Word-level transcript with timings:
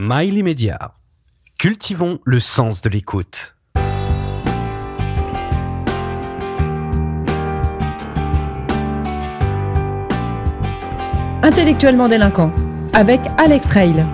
Mail 0.00 0.34
immédiat. 0.34 0.92
Cultivons 1.58 2.20
le 2.24 2.38
sens 2.38 2.82
de 2.82 2.88
l'écoute. 2.88 3.56
Intellectuellement 11.42 12.06
délinquant 12.06 12.52
avec 12.94 13.18
Alex 13.38 13.70
Rail. 13.72 14.06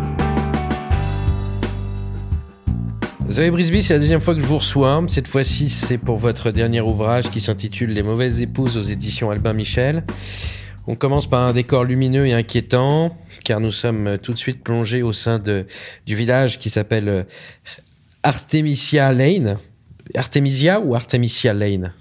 Zoé 3.29 3.51
Brisby, 3.51 3.83
c'est 3.83 3.93
la 3.93 4.01
deuxième 4.01 4.23
fois 4.23 4.35
que 4.35 4.41
je 4.41 4.47
vous 4.47 4.57
reçois. 4.57 5.05
Cette 5.09 5.29
fois-ci, 5.29 5.69
c'est 5.69 5.99
pour 5.99 6.17
votre 6.17 6.51
dernier 6.51 6.81
ouvrage 6.81 7.29
qui 7.29 7.43
s'intitule 7.43 7.91
Les 7.91 8.03
mauvaises 8.03 8.41
épouses 8.41 8.79
aux 8.79 8.83
éditions 8.83 9.31
Albin 9.31 9.53
Michel. 9.53 10.03
On 10.87 10.95
commence 10.95 11.27
par 11.27 11.41
un 11.41 11.53
décor 11.53 11.85
lumineux 11.85 12.27
et 12.27 12.33
inquiétant, 12.33 13.15
car 13.45 13.61
nous 13.61 13.71
sommes 13.71 14.19
tout 14.19 14.33
de 14.33 14.39
suite 14.39 14.65
plongés 14.65 15.03
au 15.03 15.13
sein 15.13 15.39
de, 15.39 15.67
du 16.07 16.17
village 16.17 16.59
qui 16.59 16.71
s'appelle 16.71 17.09
euh, 17.09 17.23
Artemisia 18.23 19.13
Lane. 19.13 19.59
Artemisia 20.15 20.81
ou 20.81 20.95
Artemisia 20.95 21.53
Lane? 21.55 21.93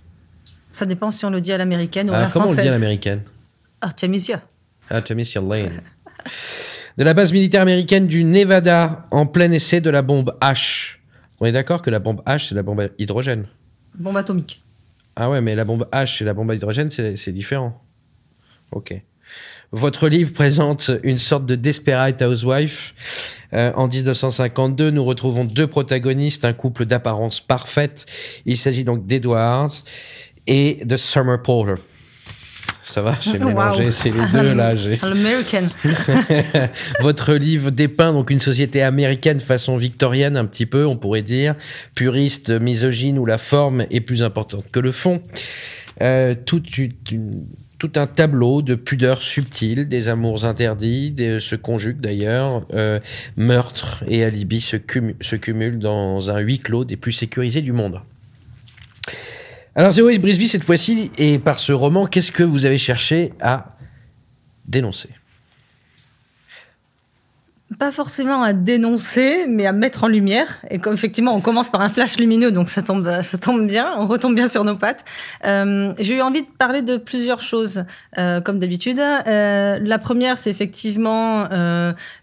Ça 0.72 0.86
dépend 0.86 1.12
si 1.12 1.24
on 1.26 1.30
le 1.30 1.42
dit 1.42 1.54
à 1.54 1.58
l'américaine 1.58 2.10
ou 2.10 2.14
à 2.14 2.18
Ah, 2.18 2.22
la 2.22 2.28
Comment 2.30 2.46
on 2.46 2.48
française. 2.48 2.58
le 2.58 2.64
dit 2.64 2.70
à 2.70 2.72
l'américaine? 2.72 3.22
Artemisia. 3.82 4.42
Artemisia 4.90 5.42
Lane. 5.42 5.82
De 6.98 7.04
la 7.04 7.16
base 7.16 7.34
militaire 7.34 7.64
américaine 7.64 8.06
du 8.06 8.24
Nevada, 8.24 9.08
en 9.10 9.26
plein 9.26 9.50
essai 9.52 9.82
de 9.82 9.90
la 9.90 10.04
bombe 10.04 10.38
H. 10.42 10.98
On 11.40 11.46
est 11.48 11.52
d'accord 11.52 11.82
que 11.82 11.90
la 11.90 11.98
bombe 11.98 12.22
H, 12.28 12.50
c'est 12.50 12.56
la 12.56 12.62
bombe 12.62 12.82
à 12.82 12.88
hydrogène? 13.00 13.48
Bombe 13.98 14.18
atomique. 14.18 14.64
Ah 15.16 15.28
ouais, 15.32 15.42
mais 15.42 15.56
la 15.56 15.66
bombe 15.66 15.88
H 15.92 16.22
et 16.22 16.26
la 16.26 16.36
bombe 16.36 16.52
à 16.52 16.56
hydrogène, 16.56 16.92
c'est 16.92 17.16
c'est 17.16 17.32
différent. 17.32 17.84
Ok. 18.72 18.94
Votre 19.72 20.08
livre 20.08 20.34
présente 20.34 20.92
une 21.04 21.18
sorte 21.18 21.46
de 21.48 21.56
Desperate 21.56 22.22
Housewife. 22.22 22.94
Euh, 23.54 23.72
en 23.76 23.88
1952, 23.88 24.92
nous 24.92 25.04
retrouvons 25.04 25.46
deux 25.46 25.66
protagonistes, 25.68 26.46
un 26.46 26.54
couple 26.54 26.86
d'apparence 26.86 27.40
parfaite. 27.40 28.06
Il 28.46 28.58
s'agit 28.58 28.84
donc 28.84 29.08
d'Edwards 29.08 29.72
et 30.46 30.80
de 30.86 30.96
Summer 30.98 31.42
Poulter. 31.42 31.82
Ça 32.86 33.02
va, 33.02 33.18
j'ai 33.20 33.40
Wow. 33.40 33.48
mélangé, 33.48 33.90
c'est 33.92 34.12
les 34.12 34.26
deux 34.32 34.54
là. 34.54 34.74
L'American. 35.04 35.68
Votre 37.00 37.34
livre 37.34 37.72
dépeint 37.72 38.14
donc 38.14 38.30
une 38.30 38.40
société 38.40 38.84
américaine 38.84 39.40
façon 39.40 39.76
victorienne 39.78 40.38
un 40.38 40.46
petit 40.46 40.66
peu, 40.68 40.86
on 40.86 40.96
pourrait 40.98 41.22
dire, 41.24 41.56
puriste, 41.96 42.52
misogyne 42.52 43.18
où 43.18 43.26
la 43.26 43.38
forme 43.40 43.86
est 43.90 44.02
plus 44.02 44.22
importante 44.22 44.66
que 44.72 44.80
le 44.80 44.92
fond. 44.92 45.24
Euh, 46.02 46.36
toute 46.46 46.78
une- 46.78 46.94
une- 47.12 47.46
tout 47.84 48.00
un 48.00 48.08
tableau 48.08 48.62
de 48.62 48.76
pudeurs 48.76 49.22
subtiles, 49.22 49.90
des 49.90 50.08
amours 50.08 50.46
interdits, 50.46 51.12
des, 51.12 51.42
se 51.42 51.58
conjuguent 51.58 52.00
d'ailleurs, 52.00 52.66
euh, 52.74 53.02
meurtre 53.36 54.06
et 54.08 54.24
alibi 54.24 54.62
se, 54.62 54.78
cumu- 54.78 55.16
se 55.20 55.36
cumulent 55.36 55.80
dans 55.80 56.32
un 56.32 56.40
huis 56.40 56.60
clos 56.60 56.86
des 56.86 56.96
plus 56.96 57.12
sécurisés 57.12 57.62
du 57.62 57.74
monde. 57.74 58.00
Alors 59.76 59.92
Zoé 59.92 60.18
Brisby, 60.18 60.48
cette 60.48 60.64
fois-ci, 60.64 61.12
et 61.18 61.40
par 61.40 61.60
ce 61.60 61.74
roman, 61.74 62.06
qu'est-ce 62.06 62.32
que 62.32 62.44
vous 62.44 62.66
avez 62.66 62.78
cherché 62.78 63.34
à 63.42 63.76
dénoncer? 64.66 65.10
Pas 67.80 67.92
forcément 67.92 68.44
à 68.44 68.52
dénoncer, 68.52 69.46
mais 69.48 69.66
à 69.66 69.72
mettre 69.72 70.04
en 70.04 70.08
lumière. 70.08 70.60
Et 70.70 70.80
comme 70.80 70.94
effectivement, 70.94 71.34
on 71.34 71.40
commence 71.40 71.70
par 71.70 71.82
un 71.82 71.90
flash 71.90 72.18
lumineux, 72.18 72.52
donc 72.52 72.68
ça 72.68 72.82
tombe, 72.82 73.10
ça 73.22 73.38
tombe 73.38 73.66
bien, 73.66 73.88
on 73.98 74.06
retombe 74.06 74.36
bien 74.36 74.48
sur 74.48 74.64
nos 74.64 74.76
pattes. 74.76 75.06
Euh, 75.46 75.94
J'ai 75.98 76.18
eu 76.18 76.22
envie 76.22 76.42
de 76.42 76.48
parler 76.58 76.82
de 76.82 76.98
plusieurs 76.98 77.40
choses, 77.40 77.86
euh, 78.18 78.42
comme 78.42 78.60
d'habitude. 78.60 79.00
Euh, 79.00 79.80
la 79.82 79.98
première, 79.98 80.38
c'est 80.38 80.50
effectivement 80.50 81.48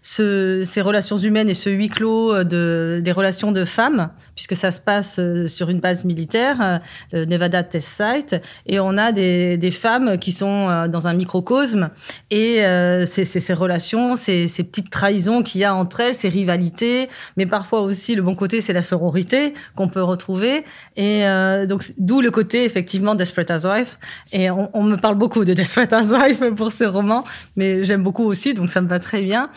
ce, 0.01 0.61
ces 0.63 0.81
relations 0.81 1.17
humaines 1.17 1.49
et 1.49 1.53
ce 1.53 1.69
huis 1.69 1.89
clos 1.89 2.43
de, 2.43 3.01
des 3.03 3.11
relations 3.11 3.51
de 3.51 3.65
femmes, 3.65 4.09
puisque 4.35 4.55
ça 4.55 4.71
se 4.71 4.79
passe 4.79 5.19
sur 5.47 5.69
une 5.69 5.79
base 5.79 6.05
militaire, 6.05 6.81
le 7.11 7.25
Nevada 7.25 7.63
Test 7.63 8.01
Site, 8.01 8.35
et 8.67 8.79
on 8.79 8.97
a 8.97 9.11
des, 9.11 9.71
femmes 9.71 10.17
qui 10.17 10.31
sont 10.31 10.87
dans 10.87 11.07
un 11.07 11.13
microcosme, 11.13 11.89
et 12.29 12.63
ces 13.05 13.53
relations, 13.53 14.15
ces 14.15 14.47
petites 14.47 14.89
trahisons 14.89 15.40
qu'il 15.43 15.61
y 15.61 15.63
a 15.63 15.73
entre 15.73 15.99
elles, 16.01 16.13
ces 16.13 16.29
rivalités, 16.29 17.09
mais 17.37 17.45
parfois 17.45 17.81
aussi 17.81 18.15
le 18.15 18.21
bon 18.21 18.35
côté, 18.35 18.61
c'est 18.61 18.73
la 18.73 18.81
sororité 18.81 19.53
qu'on 19.75 19.87
peut 19.87 20.01
retrouver, 20.01 20.63
et 20.95 21.25
euh, 21.25 21.65
donc 21.65 21.83
d'où 21.97 22.21
le 22.21 22.31
côté 22.31 22.65
effectivement 22.65 23.15
Desperate 23.15 23.51
Housewife, 23.51 23.99
et 24.33 24.49
on, 24.51 24.69
on 24.73 24.83
me 24.83 24.97
parle 24.97 25.15
beaucoup 25.15 25.45
de 25.45 25.53
Desperate 25.53 25.93
Housewife 25.93 26.43
pour 26.55 26.71
ce 26.71 26.83
roman, 26.83 27.23
mais 27.55 27.83
j'aime 27.83 28.03
beaucoup 28.03 28.23
aussi, 28.25 28.53
donc 28.53 28.69
ça 28.69 28.81
me 28.81 28.87
va 28.87 28.99
très 28.99 29.21
bien, 29.21 29.49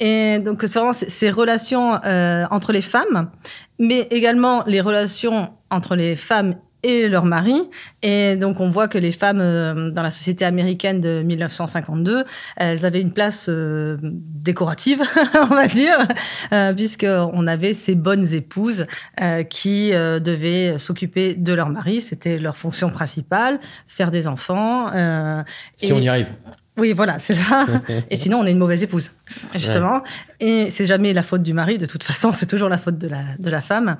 et 0.00 0.38
donc 0.38 0.60
c'est 0.60 0.78
vraiment 0.78 0.92
ces 0.92 1.30
relations 1.30 1.98
euh, 2.04 2.44
entre 2.50 2.72
les 2.72 2.82
femmes, 2.82 3.30
mais 3.78 4.06
également 4.10 4.62
les 4.66 4.80
relations 4.80 5.50
entre 5.70 5.96
les 5.96 6.16
femmes 6.16 6.54
et 6.82 7.08
leurs 7.08 7.24
maris. 7.24 7.60
Et 8.02 8.36
donc, 8.36 8.60
on 8.60 8.68
voit 8.68 8.88
que 8.88 8.98
les 8.98 9.12
femmes 9.12 9.40
euh, 9.40 9.90
dans 9.90 10.02
la 10.02 10.10
société 10.10 10.44
américaine 10.44 11.00
de 11.00 11.22
1952, 11.22 12.24
elles 12.56 12.84
avaient 12.86 13.00
une 13.00 13.12
place 13.12 13.46
euh, 13.48 13.96
décorative, 14.02 15.02
on 15.50 15.54
va 15.54 15.68
dire, 15.68 16.06
euh, 16.52 16.72
puisqu'on 16.72 17.46
avait 17.46 17.74
ces 17.74 17.94
bonnes 17.94 18.34
épouses 18.34 18.86
euh, 19.20 19.42
qui 19.44 19.92
euh, 19.92 20.18
devaient 20.18 20.78
s'occuper 20.78 21.34
de 21.34 21.52
leur 21.52 21.68
mari. 21.68 22.00
C'était 22.00 22.38
leur 22.38 22.56
fonction 22.56 22.88
principale, 22.90 23.58
faire 23.86 24.10
des 24.10 24.26
enfants. 24.26 24.88
euh, 24.94 25.42
Si 25.78 25.86
et- 25.86 25.92
on 25.92 26.00
y 26.00 26.08
arrive. 26.08 26.30
Oui, 26.78 26.92
voilà, 26.92 27.18
c'est 27.18 27.34
ça. 27.34 27.66
Et 28.10 28.16
sinon, 28.16 28.40
on 28.40 28.46
est 28.46 28.52
une 28.52 28.58
mauvaise 28.58 28.82
épouse, 28.82 29.12
justement. 29.54 30.02
Et 30.40 30.70
c'est 30.70 30.86
jamais 30.86 31.12
la 31.12 31.22
faute 31.22 31.42
du 31.42 31.52
mari, 31.52 31.76
de 31.78 31.86
toute 31.86 32.02
façon, 32.02 32.32
c'est 32.32 32.46
toujours 32.46 32.68
la 32.68 32.78
faute 32.78 32.96
de 32.98 33.08
la, 33.08 33.22
de 33.38 33.50
la 33.50 33.60
femme. 33.60 33.96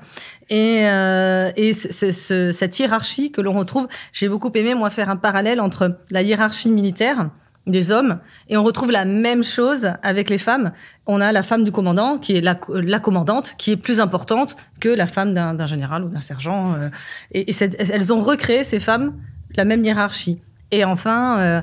Et, 0.49 0.79
euh, 0.83 1.51
et 1.55 1.73
ce- 1.73 2.51
cette 2.51 2.79
hiérarchie 2.79 3.31
que 3.31 3.41
l'on 3.41 3.53
retrouve, 3.53 3.87
j'ai 4.11 4.27
beaucoup 4.27 4.51
aimé, 4.55 4.73
moi, 4.75 4.89
faire 4.89 5.09
un 5.09 5.15
parallèle 5.17 5.61
entre 5.61 5.99
la 6.11 6.21
hiérarchie 6.23 6.69
militaire 6.71 7.29
des 7.65 7.91
hommes 7.93 8.19
et 8.49 8.57
on 8.57 8.63
retrouve 8.63 8.91
la 8.91 9.05
même 9.05 9.41
chose 9.41 9.93
avec 10.03 10.29
les 10.29 10.37
femmes. 10.37 10.73
On 11.05 11.21
a 11.21 11.31
la 11.31 11.43
femme 11.43 11.63
du 11.63 11.71
commandant 11.71 12.17
qui 12.17 12.35
est 12.35 12.41
la, 12.41 12.59
la 12.73 12.99
commandante 12.99 13.55
qui 13.57 13.71
est 13.71 13.77
plus 13.77 14.01
importante 14.01 14.57
que 14.81 14.89
la 14.89 15.07
femme 15.07 15.33
d'un 15.33 15.65
général 15.65 16.03
ou 16.03 16.09
d'un 16.09 16.19
sergent. 16.19 16.73
euh, 16.73 16.89
et 17.31 17.45
elles 17.79 18.11
ont 18.11 18.19
recréé 18.19 18.65
ces 18.65 18.81
femmes 18.81 19.13
la 19.55 19.63
même 19.63 19.81
hiérarchie. 19.85 20.41
Et 20.71 20.83
enfin, 20.83 21.37
euh, 21.39 21.61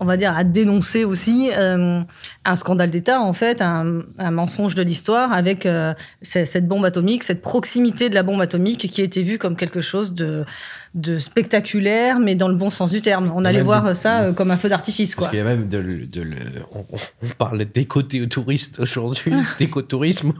on 0.00 0.06
va 0.06 0.16
dire 0.16 0.36
à 0.36 0.44
dénoncer 0.44 1.04
aussi 1.04 1.50
euh, 1.56 2.00
un 2.44 2.56
scandale 2.56 2.90
d'État, 2.90 3.20
en 3.20 3.32
fait, 3.32 3.60
un, 3.62 4.00
un 4.18 4.30
mensonge 4.30 4.74
de 4.74 4.82
l'histoire 4.82 5.32
avec 5.32 5.66
euh, 5.66 5.92
ce- 6.22 6.44
cette 6.44 6.66
bombe 6.66 6.84
atomique, 6.84 7.22
cette 7.22 7.42
proximité 7.42 8.08
de 8.08 8.14
la 8.14 8.22
bombe 8.22 8.40
atomique 8.40 8.88
qui 8.88 9.00
a 9.00 9.04
été 9.04 9.22
vue 9.22 9.36
comme 9.38 9.56
quelque 9.56 9.80
chose 9.80 10.14
de, 10.14 10.44
de 10.94 11.18
spectaculaire, 11.18 12.18
mais 12.18 12.34
dans 12.34 12.48
le 12.48 12.54
bon 12.54 12.70
sens 12.70 12.90
du 12.90 13.00
terme. 13.02 13.30
On 13.36 13.44
allait 13.44 13.62
voir 13.62 13.94
ça 13.94 14.22
euh, 14.22 14.32
comme 14.32 14.50
un 14.50 14.56
feu 14.56 14.68
d'artifice, 14.68 15.14
quoi. 15.14 15.26
Parce 15.26 15.30
qu'il 15.32 15.38
y 15.38 15.42
a 15.42 15.44
même 15.56 15.68
de, 15.68 15.82
de 16.10 16.24
on, 16.74 16.84
on 17.22 17.28
parle 17.38 17.64
d'éco-tourisme 17.66 18.72
aujourd'hui, 18.78 19.32
d'écotourisme. 19.58 20.32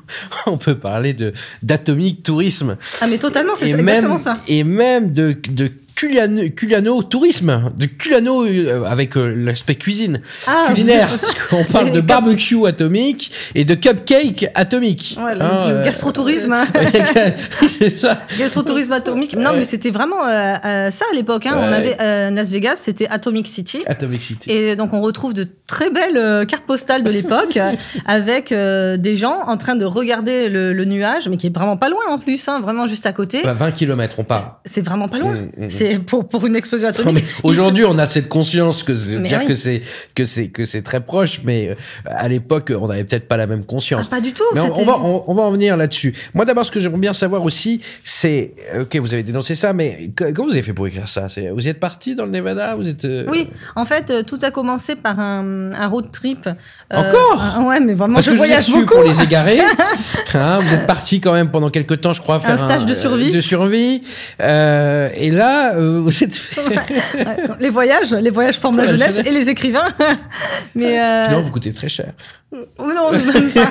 On 0.47 0.57
peut 0.59 0.79
parler 0.79 1.13
de 1.15 1.33
d'atomique 1.63 2.23
tourisme. 2.23 2.77
Ah, 3.01 3.07
mais 3.09 3.19
totalement, 3.19 3.53
c'est 3.57 3.71
exactement 3.71 4.19
ça. 4.19 4.39
et 4.49 4.65
même 4.65 5.13
de, 5.13 5.37
de 5.51 5.71
culano, 6.01 6.43
culano 6.57 7.03
tourisme, 7.03 7.73
de 7.77 7.85
culano 7.87 8.47
euh, 8.47 8.85
avec 8.85 9.17
euh, 9.19 9.35
l'aspect 9.37 9.75
cuisine, 9.75 10.23
Ah, 10.47 10.69
culinaire. 10.69 11.09
Parce 11.21 11.35
qu'on 11.35 11.65
parle 11.65 11.93
de 11.93 12.01
barbecue 12.01 12.67
atomique 12.67 13.31
et 13.55 13.67
de 13.67 13.75
cupcake 13.75 14.47
atomique. 14.55 15.19
Ouais, 15.23 15.33
Hein, 15.41 15.71
le 15.71 15.83
gastrotourisme. 15.83 16.57
c'est 17.67 17.91
ça. 17.91 18.23
Gastrotourisme 18.39 18.93
atomique. 18.93 19.37
Non, 19.37 19.51
mais 19.55 19.65
c'était 19.65 19.91
vraiment 19.91 20.27
euh, 20.27 20.55
euh, 20.65 20.91
ça 20.91 21.05
à 21.11 21.15
l'époque. 21.15 21.47
Hein. 21.47 21.57
On 21.59 21.73
avait 21.73 21.97
Las 22.31 22.51
Vegas, 22.51 22.77
c'était 22.77 23.09
Atomic 23.09 23.47
City. 23.47 23.83
Atomic 23.87 24.23
City. 24.23 24.51
Et 24.51 24.77
donc 24.77 24.95
on 24.95 25.01
retrouve 25.01 25.35
de 25.35 25.47
très 25.67 25.91
belles 25.91 26.47
cartes 26.47 26.65
postales 26.65 27.03
de 27.05 27.11
l'époque 27.11 27.59
avec 28.07 28.53
des 28.53 29.15
gens 29.15 29.41
en 29.47 29.57
train 29.57 29.77
de 29.77 29.85
regarder 29.85 30.49
le, 30.49 30.73
le 30.73 30.85
nuage, 30.85 31.29
mais 31.29 31.37
qui 31.37 31.47
est 31.47 31.55
vraiment 31.55 31.77
pas 31.77 31.89
loin 31.89 32.03
en 32.09 32.19
plus, 32.19 32.49
hein, 32.49 32.61
vraiment 32.61 32.87
juste 32.87 33.07
à 33.07 33.13
côté. 33.13 33.41
Enfin, 33.41 33.53
20 33.53 33.71
km, 33.73 34.17
on 34.19 34.25
parle. 34.25 34.43
C'est 34.65 34.81
vraiment 34.81 35.09
pas 35.09 35.19
loin. 35.19 35.35
Mm, 35.35 35.65
mm, 35.65 35.71
C'est 35.71 35.90
pour 36.07 36.29
pour 36.29 36.47
une 36.47 36.57
explosion 36.57 36.89
atomique. 36.89 37.25
Aujourd'hui, 37.43 37.85
on 37.85 37.99
a 37.99 38.07
cette 38.07 38.29
conscience 38.29 38.83
que 38.83 38.95
c'est 38.95 39.17
Mais 39.17 39.29
dire 39.29 39.39
oui. 39.41 39.47
que 39.47 39.55
c'est 39.55 39.83
que 40.15 40.25
c'est 40.25 40.49
que 40.49 40.65
c'est 40.65 40.83
très 40.83 41.01
proche, 41.01 41.41
mais 41.45 41.69
euh, 41.71 41.75
à 42.07 42.29
l'époque, 42.29 42.73
on 42.79 42.89
n'avait 42.89 43.05
peut-être 43.05 43.29
pas 43.29 43.37
la 43.37 43.47
même 43.47 43.61
Ah, 43.63 43.67
conscience. 43.69 44.09
pas 44.09 44.21
du 44.21 44.33
tout. 44.33 44.45
Mais 44.55 44.61
on, 44.61 44.79
on 44.81 44.85
va 44.85 44.99
on, 44.99 45.25
on 45.27 45.35
va 45.35 45.43
en 45.43 45.51
venir 45.51 45.77
là-dessus. 45.77 46.15
Moi, 46.35 46.45
d'abord, 46.45 46.65
ce 46.65 46.71
que 46.71 46.81
j'aimerais 46.81 47.01
bien 47.01 47.13
savoir 47.13 47.43
aussi, 47.45 47.81
c'est 48.05 48.53
ok, 48.81 48.97
vous 48.97 49.15
avez 49.15 49.23
dénoncé 49.23 49.55
ça, 49.55 49.73
mais 49.73 50.11
que- 50.15 50.33
comment 50.33 50.49
vous 50.49 50.55
avez 50.55 50.63
fait 50.63 50.73
pour 50.75 50.87
écrire 50.87 51.09
ça? 51.09 51.29
C'est- 51.29 51.51
Vous 51.51 51.69
êtes 51.69 51.81
parti 51.81 52.15
dans 52.15 52.25
le 52.25 52.31
Nevada? 52.31 52.75
Vous 52.77 52.89
êtes 52.89 53.05
euh, 53.05 53.25
Oui, 53.29 53.49
en 53.77 53.85
fait, 53.85 54.11
euh, 54.11 54.23
tout 54.23 54.39
a 54.43 54.51
commencé 54.51 54.97
par 54.97 55.19
un, 55.21 55.73
un 55.73 55.87
road 55.89 56.07
trip. 56.13 56.47
Euh, 56.47 56.97
Encore? 56.97 57.43
un- 57.57 57.65
Ouais, 57.65 57.81
mais 57.81 57.95
vraiment, 57.95 58.15
Parce 58.15 58.27
je 58.27 58.31
que 58.31 58.37
je 58.37 58.41
voyage 58.41 58.67
reçu 58.67 58.81
beaucoup. 58.81 58.95
pour 58.95 59.03
les 59.05 59.21
égarés. 59.23 59.61
Hein, 60.35 60.61
vous 60.63 60.73
êtes 60.75 60.87
parti 60.87 61.21
quand 61.21 61.33
même 61.33 61.51
pendant 61.51 61.71
quelques 61.71 62.01
temps, 62.01 62.13
je 62.13 62.21
crois, 62.23 62.39
faire 62.39 62.51
un 62.53 62.57
stage 62.57 62.87
de 62.87 62.95
survie. 62.95 63.31
de 63.33 63.41
survie. 63.41 64.03
Euh, 64.41 65.09
et 65.17 65.31
là, 65.31 65.75
euh, 65.81 66.01
vous 66.01 66.25
êtes. 66.25 66.41
les 67.61 67.71
voyages, 67.71 68.13
les 68.13 68.31
voyages 68.31 68.59
forment 68.59 68.79
la 68.79 68.87
jeunesse 68.87 69.19
et 69.19 69.31
les 69.31 69.49
écrivains. 69.49 69.89
Mais 70.75 71.01
euh... 71.01 71.29
non, 71.31 71.43
vous 71.43 71.51
coûtez 71.51 71.73
très 71.73 71.89
cher. 71.89 72.13
Non, 72.53 73.13
même 73.13 73.51
pas. 73.51 73.71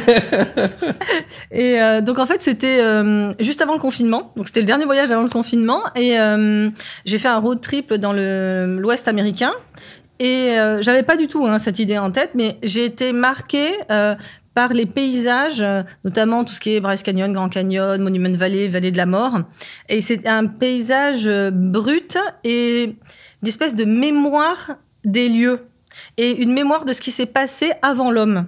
et 1.51 1.81
euh, 1.81 2.01
donc 2.01 2.19
en 2.19 2.25
fait, 2.25 2.41
c'était 2.41 2.79
euh, 2.81 3.31
juste 3.39 3.61
avant 3.61 3.73
le 3.73 3.79
confinement. 3.79 4.31
Donc 4.35 4.47
c'était 4.47 4.61
le 4.61 4.65
dernier 4.65 4.85
voyage 4.85 5.11
avant 5.11 5.23
le 5.23 5.29
confinement, 5.29 5.81
et 5.95 6.19
euh, 6.19 6.69
j'ai 7.05 7.17
fait 7.17 7.27
un 7.27 7.39
road 7.39 7.61
trip 7.61 7.93
dans 7.93 8.13
le 8.13 8.77
l'Ouest 8.79 9.07
américain. 9.07 9.51
Et 10.19 10.59
euh, 10.59 10.81
j'avais 10.81 11.03
pas 11.03 11.15
du 11.15 11.27
tout 11.27 11.45
hein, 11.45 11.57
cette 11.57 11.79
idée 11.79 11.97
en 11.97 12.11
tête, 12.11 12.31
mais 12.35 12.57
j'ai 12.61 12.83
été 12.83 13.13
marquée 13.13 13.71
euh, 13.89 14.15
par 14.53 14.73
les 14.73 14.85
paysages, 14.85 15.61
euh, 15.61 15.83
notamment 16.03 16.43
tout 16.43 16.53
ce 16.53 16.59
qui 16.59 16.75
est 16.75 16.79
Bryce 16.79 17.03
Canyon, 17.03 17.31
Grand 17.31 17.49
Canyon, 17.49 18.01
Monument 18.01 18.33
Valley, 18.33 18.67
Vallée 18.67 18.91
de 18.91 18.97
la 18.97 19.05
Mort. 19.05 19.39
Et 19.87 20.01
c'est 20.01 20.27
un 20.27 20.47
paysage 20.47 21.27
euh, 21.27 21.51
brut 21.51 22.17
et 22.43 22.95
d'espèce 23.41 23.75
de 23.75 23.85
mémoire 23.85 24.71
des 25.05 25.29
lieux 25.29 25.59
et 26.17 26.41
une 26.41 26.53
mémoire 26.53 26.85
de 26.85 26.93
ce 26.93 27.01
qui 27.01 27.11
s'est 27.11 27.25
passé 27.25 27.71
avant 27.81 28.11
l'homme. 28.11 28.45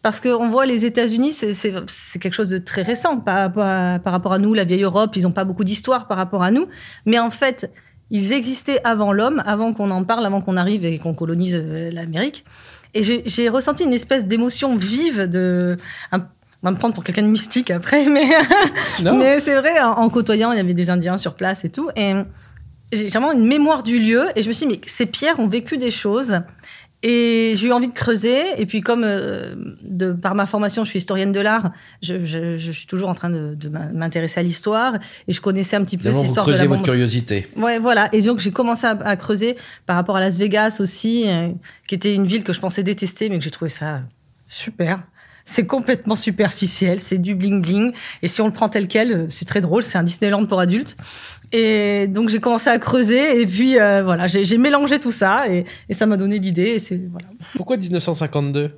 Parce 0.00 0.20
qu'on 0.20 0.48
voit 0.48 0.66
les 0.66 0.84
États-Unis, 0.84 1.32
c'est 1.32 2.18
quelque 2.18 2.34
chose 2.34 2.48
de 2.48 2.58
très 2.58 2.82
récent 2.82 3.20
par, 3.20 3.52
par, 3.52 4.00
par 4.00 4.12
rapport 4.12 4.32
à 4.32 4.38
nous, 4.38 4.52
la 4.52 4.64
vieille 4.64 4.82
Europe, 4.82 5.14
ils 5.14 5.22
n'ont 5.22 5.32
pas 5.32 5.44
beaucoup 5.44 5.62
d'histoire 5.62 6.08
par 6.08 6.16
rapport 6.16 6.42
à 6.42 6.50
nous. 6.50 6.66
Mais 7.06 7.20
en 7.20 7.30
fait, 7.30 7.70
ils 8.12 8.34
existaient 8.34 8.78
avant 8.84 9.10
l'homme, 9.10 9.42
avant 9.46 9.72
qu'on 9.72 9.90
en 9.90 10.04
parle, 10.04 10.26
avant 10.26 10.42
qu'on 10.42 10.58
arrive 10.58 10.84
et 10.84 10.98
qu'on 10.98 11.14
colonise 11.14 11.56
euh, 11.56 11.90
l'Amérique. 11.90 12.44
Et 12.94 13.02
j'ai 13.02 13.48
ressenti 13.48 13.84
une 13.84 13.92
espèce 13.92 14.26
d'émotion 14.26 14.76
vive 14.76 15.22
de... 15.22 15.76
Un, 16.10 16.18
on 16.18 16.68
va 16.68 16.70
me 16.70 16.76
prendre 16.76 16.94
pour 16.94 17.02
quelqu'un 17.02 17.22
de 17.22 17.28
mystique 17.28 17.70
après, 17.70 18.06
mais, 18.06 18.24
mais 19.02 19.40
c'est 19.40 19.56
vrai, 19.56 19.80
en, 19.80 19.90
en, 19.92 20.08
côtoyant, 20.08 20.52
il 20.52 20.58
y 20.58 20.60
avait 20.60 20.74
des 20.74 20.90
Indiens 20.90 21.16
sur 21.16 21.34
place 21.34 21.64
et 21.64 21.70
tout. 21.70 21.88
Et 21.96 22.12
j'ai 22.92 23.08
vraiment 23.08 23.32
une 23.32 23.46
mémoire 23.46 23.82
du 23.82 23.98
lieu. 23.98 24.24
Et 24.36 24.42
je 24.42 24.48
me 24.48 24.52
suis 24.52 24.66
dit, 24.66 24.72
mais 24.72 24.80
ces 24.86 25.06
pierres 25.06 25.40
ont 25.40 25.48
vécu 25.48 25.78
des 25.78 25.90
choses. 25.90 26.40
Et 27.02 27.54
j'ai 27.56 27.68
eu 27.68 27.72
envie 27.72 27.88
de 27.88 27.92
creuser. 27.92 28.40
Et 28.58 28.66
puis, 28.66 28.80
comme 28.80 29.02
euh, 29.04 29.54
de, 29.82 30.12
par 30.12 30.34
ma 30.34 30.46
formation, 30.46 30.84
je 30.84 30.90
suis 30.90 30.98
historienne 30.98 31.32
de 31.32 31.40
l'art, 31.40 31.72
je, 32.00 32.24
je, 32.24 32.56
je, 32.56 32.72
suis 32.72 32.86
toujours 32.86 33.08
en 33.08 33.14
train 33.14 33.30
de, 33.30 33.54
de 33.54 33.68
m'intéresser 33.68 34.40
à 34.40 34.42
l'histoire. 34.42 34.94
Et 35.26 35.32
je 35.32 35.40
connaissais 35.40 35.76
un 35.76 35.84
petit 35.84 35.98
peu 35.98 36.12
cette 36.12 36.26
histoire 36.26 36.46
vous 36.46 36.52
de 36.52 36.56
la 36.56 36.66
votre 36.66 36.82
curiosité. 36.82 37.46
Ouais, 37.56 37.78
voilà. 37.78 38.08
Et 38.12 38.22
donc, 38.22 38.38
j'ai 38.38 38.52
commencé 38.52 38.86
à, 38.86 38.90
à, 38.90 39.16
creuser 39.16 39.56
par 39.86 39.96
rapport 39.96 40.16
à 40.16 40.20
Las 40.20 40.38
Vegas 40.38 40.78
aussi, 40.80 41.24
euh, 41.26 41.48
qui 41.88 41.94
était 41.94 42.14
une 42.14 42.24
ville 42.24 42.44
que 42.44 42.52
je 42.52 42.60
pensais 42.60 42.82
détester, 42.82 43.28
mais 43.28 43.38
que 43.38 43.44
j'ai 43.44 43.50
trouvé 43.50 43.68
ça 43.68 44.02
super. 44.46 45.02
C'est 45.44 45.66
complètement 45.66 46.16
superficiel, 46.16 47.00
c'est 47.00 47.18
du 47.18 47.34
bling 47.34 47.62
bling. 47.62 47.92
Et 48.22 48.28
si 48.28 48.40
on 48.40 48.46
le 48.46 48.52
prend 48.52 48.68
tel 48.68 48.86
quel, 48.86 49.26
c'est 49.30 49.44
très 49.44 49.60
drôle, 49.60 49.82
c'est 49.82 49.98
un 49.98 50.02
Disneyland 50.02 50.46
pour 50.46 50.60
adultes. 50.60 50.96
Et 51.52 52.06
donc 52.08 52.28
j'ai 52.28 52.40
commencé 52.40 52.70
à 52.70 52.78
creuser 52.78 53.40
et 53.40 53.46
puis 53.46 53.78
euh, 53.78 54.02
voilà, 54.02 54.26
j'ai 54.26 54.58
mélangé 54.58 54.98
tout 54.98 55.10
ça 55.10 55.48
et, 55.48 55.64
et 55.88 55.94
ça 55.94 56.06
m'a 56.06 56.16
donné 56.16 56.38
l'idée. 56.38 56.76
Voilà. 57.10 57.28
Pourquoi 57.56 57.76
1952 57.76 58.72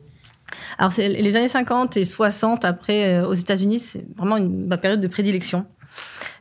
alors, 0.78 0.92
c'est 0.92 1.08
les 1.08 1.36
années 1.36 1.48
50 1.48 1.96
et 1.96 2.04
60, 2.04 2.64
après, 2.64 3.14
euh, 3.14 3.26
aux 3.26 3.34
États-Unis, 3.34 3.78
c'est 3.78 4.04
vraiment 4.16 4.36
une, 4.36 4.66
ma 4.66 4.76
période 4.76 5.00
de 5.00 5.08
prédilection. 5.08 5.66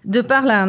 De 0.05 0.21
par 0.21 0.43
la, 0.43 0.65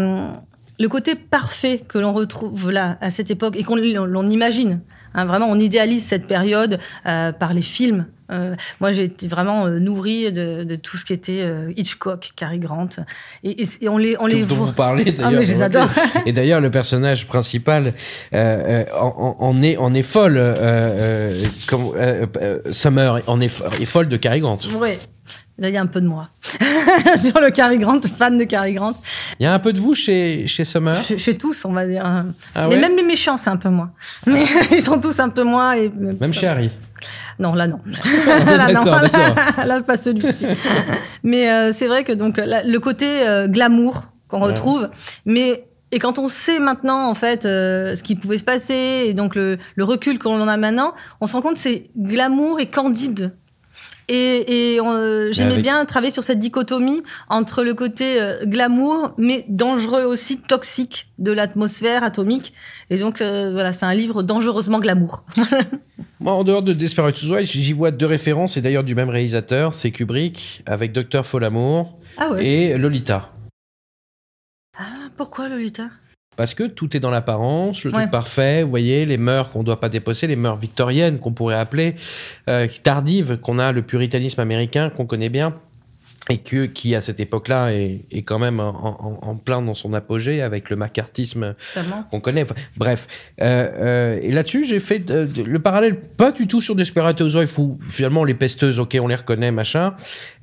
le 0.78 0.88
côté 0.88 1.14
parfait 1.14 1.80
que 1.88 1.98
l'on 1.98 2.12
retrouve 2.12 2.70
là, 2.70 2.98
à 3.00 3.10
cette 3.10 3.30
époque, 3.30 3.56
et 3.56 3.64
qu'on 3.64 3.76
l'on 3.76 4.28
imagine. 4.28 4.80
Hein, 5.14 5.24
vraiment, 5.24 5.46
on 5.48 5.58
idéalise 5.58 6.04
cette 6.04 6.26
période 6.26 6.78
euh, 7.06 7.32
par 7.32 7.54
les 7.54 7.62
films. 7.62 8.06
Euh, 8.30 8.54
moi, 8.80 8.92
j'ai 8.92 9.04
été 9.04 9.28
vraiment 9.28 9.66
euh, 9.66 9.78
nourrie 9.78 10.32
de, 10.32 10.64
de, 10.64 10.74
tout 10.76 10.96
ce 10.96 11.04
qui 11.04 11.12
était 11.12 11.42
euh, 11.42 11.72
Hitchcock, 11.76 12.30
Cary 12.36 12.58
Grant, 12.58 12.86
et, 13.42 13.62
et, 13.62 13.66
et 13.82 13.88
on 13.88 13.98
les, 13.98 14.16
on 14.18 14.26
les 14.26 14.44
dont 14.44 14.56
vous 14.56 14.72
parlez 14.72 15.04
d'ailleurs. 15.04 15.32
Ah, 15.34 15.36
mais 15.36 15.42
je 15.42 15.50
les 15.50 15.62
adore. 15.62 15.88
et 16.26 16.32
d'ailleurs, 16.32 16.60
le 16.60 16.70
personnage 16.70 17.26
principal 17.26 17.92
euh, 18.32 18.84
en, 18.98 19.36
en, 19.38 19.62
est, 19.62 19.76
en 19.76 19.92
est 19.92 20.02
folle. 20.02 20.40
comme 21.66 21.92
Summer 22.70 23.20
en 23.26 23.40
est, 23.40 23.62
est, 23.80 23.84
folle 23.84 24.08
de 24.08 24.16
Cary 24.16 24.40
Grant. 24.40 24.58
Oui. 24.80 24.90
Là, 25.58 25.68
il 25.68 25.74
y 25.74 25.76
a 25.76 25.80
un 25.80 25.86
peu 25.86 26.00
de 26.00 26.06
moi 26.06 26.28
sur 27.16 27.40
le 27.40 27.50
Cary 27.50 27.78
Grant, 27.78 28.00
fan 28.02 28.36
de 28.36 28.44
Cary 28.44 28.72
Grant. 28.72 28.94
Il 29.38 29.44
y 29.44 29.46
a 29.46 29.54
un 29.54 29.58
peu 29.58 29.72
de 29.72 29.78
vous 29.78 29.94
chez, 29.94 30.46
chez 30.46 30.64
Summer 30.64 31.00
chez, 31.00 31.18
chez 31.18 31.38
tous, 31.38 31.64
on 31.64 31.72
va 31.72 31.86
dire. 31.86 32.02
Ah 32.54 32.68
ouais 32.68 32.74
mais 32.74 32.80
même 32.80 32.96
les 32.96 33.02
méchants, 33.04 33.36
c'est 33.36 33.50
un 33.50 33.56
peu 33.56 33.68
moi. 33.68 33.90
Mais 34.26 34.44
ils 34.72 34.82
sont 34.82 34.98
tous 34.98 35.20
un 35.20 35.28
peu 35.28 35.44
moi. 35.44 35.78
Et... 35.78 35.90
Même 35.90 36.32
chez 36.32 36.46
Harry 36.46 36.70
non, 37.38 37.54
là 37.54 37.66
non. 37.66 37.80
là, 38.46 38.72
non. 38.72 38.84
Là, 38.84 39.66
là, 39.66 39.80
pas 39.82 39.96
celui-ci. 39.96 40.46
mais 41.22 41.50
euh, 41.50 41.72
c'est 41.72 41.86
vrai 41.88 42.04
que 42.04 42.12
donc 42.12 42.36
là, 42.36 42.62
le 42.64 42.78
côté 42.78 43.06
euh, 43.26 43.48
glamour 43.48 44.04
qu'on 44.28 44.40
ouais. 44.40 44.46
retrouve, 44.46 44.88
mais 45.26 45.66
et 45.90 45.98
quand 45.98 46.18
on 46.18 46.28
sait 46.28 46.58
maintenant 46.58 47.08
en 47.08 47.14
fait 47.14 47.44
euh, 47.44 47.94
ce 47.94 48.02
qui 48.02 48.16
pouvait 48.16 48.38
se 48.38 48.44
passer 48.44 49.04
et 49.06 49.14
donc 49.14 49.34
le, 49.34 49.58
le 49.76 49.84
recul 49.84 50.18
qu'on 50.18 50.40
en 50.40 50.48
a 50.48 50.56
maintenant, 50.56 50.94
on 51.20 51.26
se 51.26 51.34
rend 51.34 51.42
compte 51.42 51.54
que 51.54 51.60
c'est 51.60 51.90
glamour 51.96 52.60
et 52.60 52.66
candide. 52.66 53.32
Et, 54.08 54.74
et 54.74 54.80
euh, 54.80 55.32
j'aimais 55.32 55.52
avec... 55.52 55.62
bien 55.62 55.84
travailler 55.84 56.10
sur 56.10 56.22
cette 56.22 56.38
dichotomie 56.38 57.02
entre 57.28 57.62
le 57.62 57.74
côté 57.74 58.20
euh, 58.20 58.44
glamour, 58.44 59.14
mais 59.16 59.44
dangereux 59.48 60.04
aussi, 60.04 60.38
toxique 60.38 61.08
de 61.18 61.32
l'atmosphère 61.32 62.04
atomique. 62.04 62.52
Et 62.90 62.98
donc, 62.98 63.20
euh, 63.20 63.50
voilà, 63.52 63.72
c'est 63.72 63.86
un 63.86 63.94
livre 63.94 64.22
dangereusement 64.22 64.78
glamour. 64.78 65.24
Moi, 66.20 66.32
en 66.32 66.44
dehors 66.44 66.62
de 66.62 66.72
Desperate 66.72 67.16
Housewives, 67.16 67.46
j'y 67.46 67.72
vois 67.72 67.90
deux 67.90 68.06
références, 68.06 68.56
et 68.56 68.60
d'ailleurs 68.60 68.84
du 68.84 68.94
même 68.94 69.10
réalisateur, 69.10 69.74
c'est 69.74 69.90
Kubrick, 69.90 70.62
avec 70.66 70.92
Docteur 70.92 71.26
Folamour 71.26 71.98
ah 72.18 72.30
ouais. 72.30 72.46
et 72.46 72.78
Lolita. 72.78 73.32
Ah, 74.78 74.84
pourquoi 75.16 75.48
Lolita? 75.48 75.88
Parce 76.36 76.54
que 76.54 76.64
tout 76.64 76.96
est 76.96 77.00
dans 77.00 77.10
l'apparence, 77.10 77.84
le 77.84 77.90
ouais. 77.90 78.00
truc 78.00 78.10
parfait, 78.10 78.62
vous 78.62 78.70
voyez, 78.70 79.06
les 79.06 79.18
mœurs 79.18 79.50
qu'on 79.50 79.60
ne 79.60 79.64
doit 79.64 79.80
pas 79.80 79.88
déposer, 79.88 80.26
les 80.26 80.36
mœurs 80.36 80.56
victoriennes 80.56 81.18
qu'on 81.18 81.32
pourrait 81.32 81.56
appeler, 81.56 81.94
euh, 82.48 82.66
tardives, 82.82 83.38
qu'on 83.38 83.58
a, 83.58 83.72
le 83.72 83.82
puritanisme 83.82 84.40
américain 84.40 84.90
qu'on 84.90 85.06
connaît 85.06 85.28
bien 85.28 85.54
et 86.30 86.38
que 86.38 86.64
qui 86.64 86.94
à 86.94 87.02
cette 87.02 87.20
époque-là 87.20 87.72
est, 87.74 88.00
est 88.10 88.22
quand 88.22 88.38
même 88.38 88.58
en, 88.58 88.68
en, 88.68 89.28
en, 89.28 89.36
plein 89.36 89.60
dans 89.60 89.74
son 89.74 89.92
apogée 89.92 90.40
avec 90.40 90.70
le 90.70 90.76
macartisme 90.76 91.54
qu'on 92.10 92.20
connaît. 92.20 92.44
Enfin, 92.44 92.54
bref, 92.78 93.06
euh, 93.42 93.68
euh, 93.74 94.18
et 94.22 94.32
là-dessus 94.32 94.64
j'ai 94.64 94.80
fait 94.80 95.00
de, 95.00 95.26
de, 95.26 95.42
le 95.42 95.58
parallèle 95.58 96.00
pas 96.00 96.32
du 96.32 96.46
tout 96.46 96.62
sur 96.62 96.76
Desperate 96.76 97.20
Housewives 97.20 97.60
où 97.60 97.78
finalement 97.90 98.24
les 98.24 98.32
pesteuses, 98.32 98.78
ok, 98.78 98.96
on 99.02 99.08
les 99.08 99.14
reconnaît, 99.16 99.50
machin. 99.50 99.94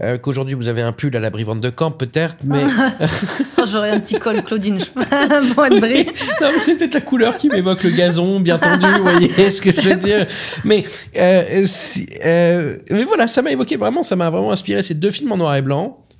Euh, 0.04 0.20
Qu'aujourd'hui 0.20 0.54
vous 0.54 0.68
avez 0.68 0.84
un 0.84 0.92
pull 0.92 1.16
à 1.16 1.20
l'abri 1.20 1.44
vente 1.44 1.62
de 1.62 1.72
camp 1.72 1.90
peut-être, 1.90 2.38
mais 2.44 2.62
oh, 3.58 3.64
j'aurais 3.66 3.90
un 3.90 4.00
petit 4.00 4.20
col 4.20 4.44
Claudine, 4.44 4.78
pour 5.56 5.66
être 5.66 5.80
bris. 5.80 6.06
non, 6.42 6.50
mais 6.54 6.60
c'est 6.60 6.76
peut-être 6.76 6.94
la 6.94 7.02
couleur 7.02 7.38
qui 7.38 7.50
m'évoque 7.50 7.84
le 7.84 7.90
gazon 7.90 8.40
bien 8.40 8.60
tendu, 8.60 8.86
vous 8.86 9.04
voyez 9.04 9.50
ce 9.50 9.62
que 9.62 9.72
je 9.72 9.90
veux 9.90 9.96
dire. 9.96 10.28
Mais 10.64 10.84
euh, 11.18 11.64
si, 11.66 12.06
euh, 12.24 12.78
mais 12.92 13.04
voilà, 13.04 13.28
ça 13.28 13.42
m'a 13.42 13.52
évoqué 13.52 13.78
vraiment, 13.78 14.04
ça 14.04 14.16
m'a 14.16 14.30
vraiment 14.30 14.52
inspiré 14.52 14.84
ces 14.84 14.94
deux 14.94 15.10
films 15.10 15.32
en 15.32 15.38
noir 15.38 15.56
et 15.56 15.62
blanc 15.64 15.71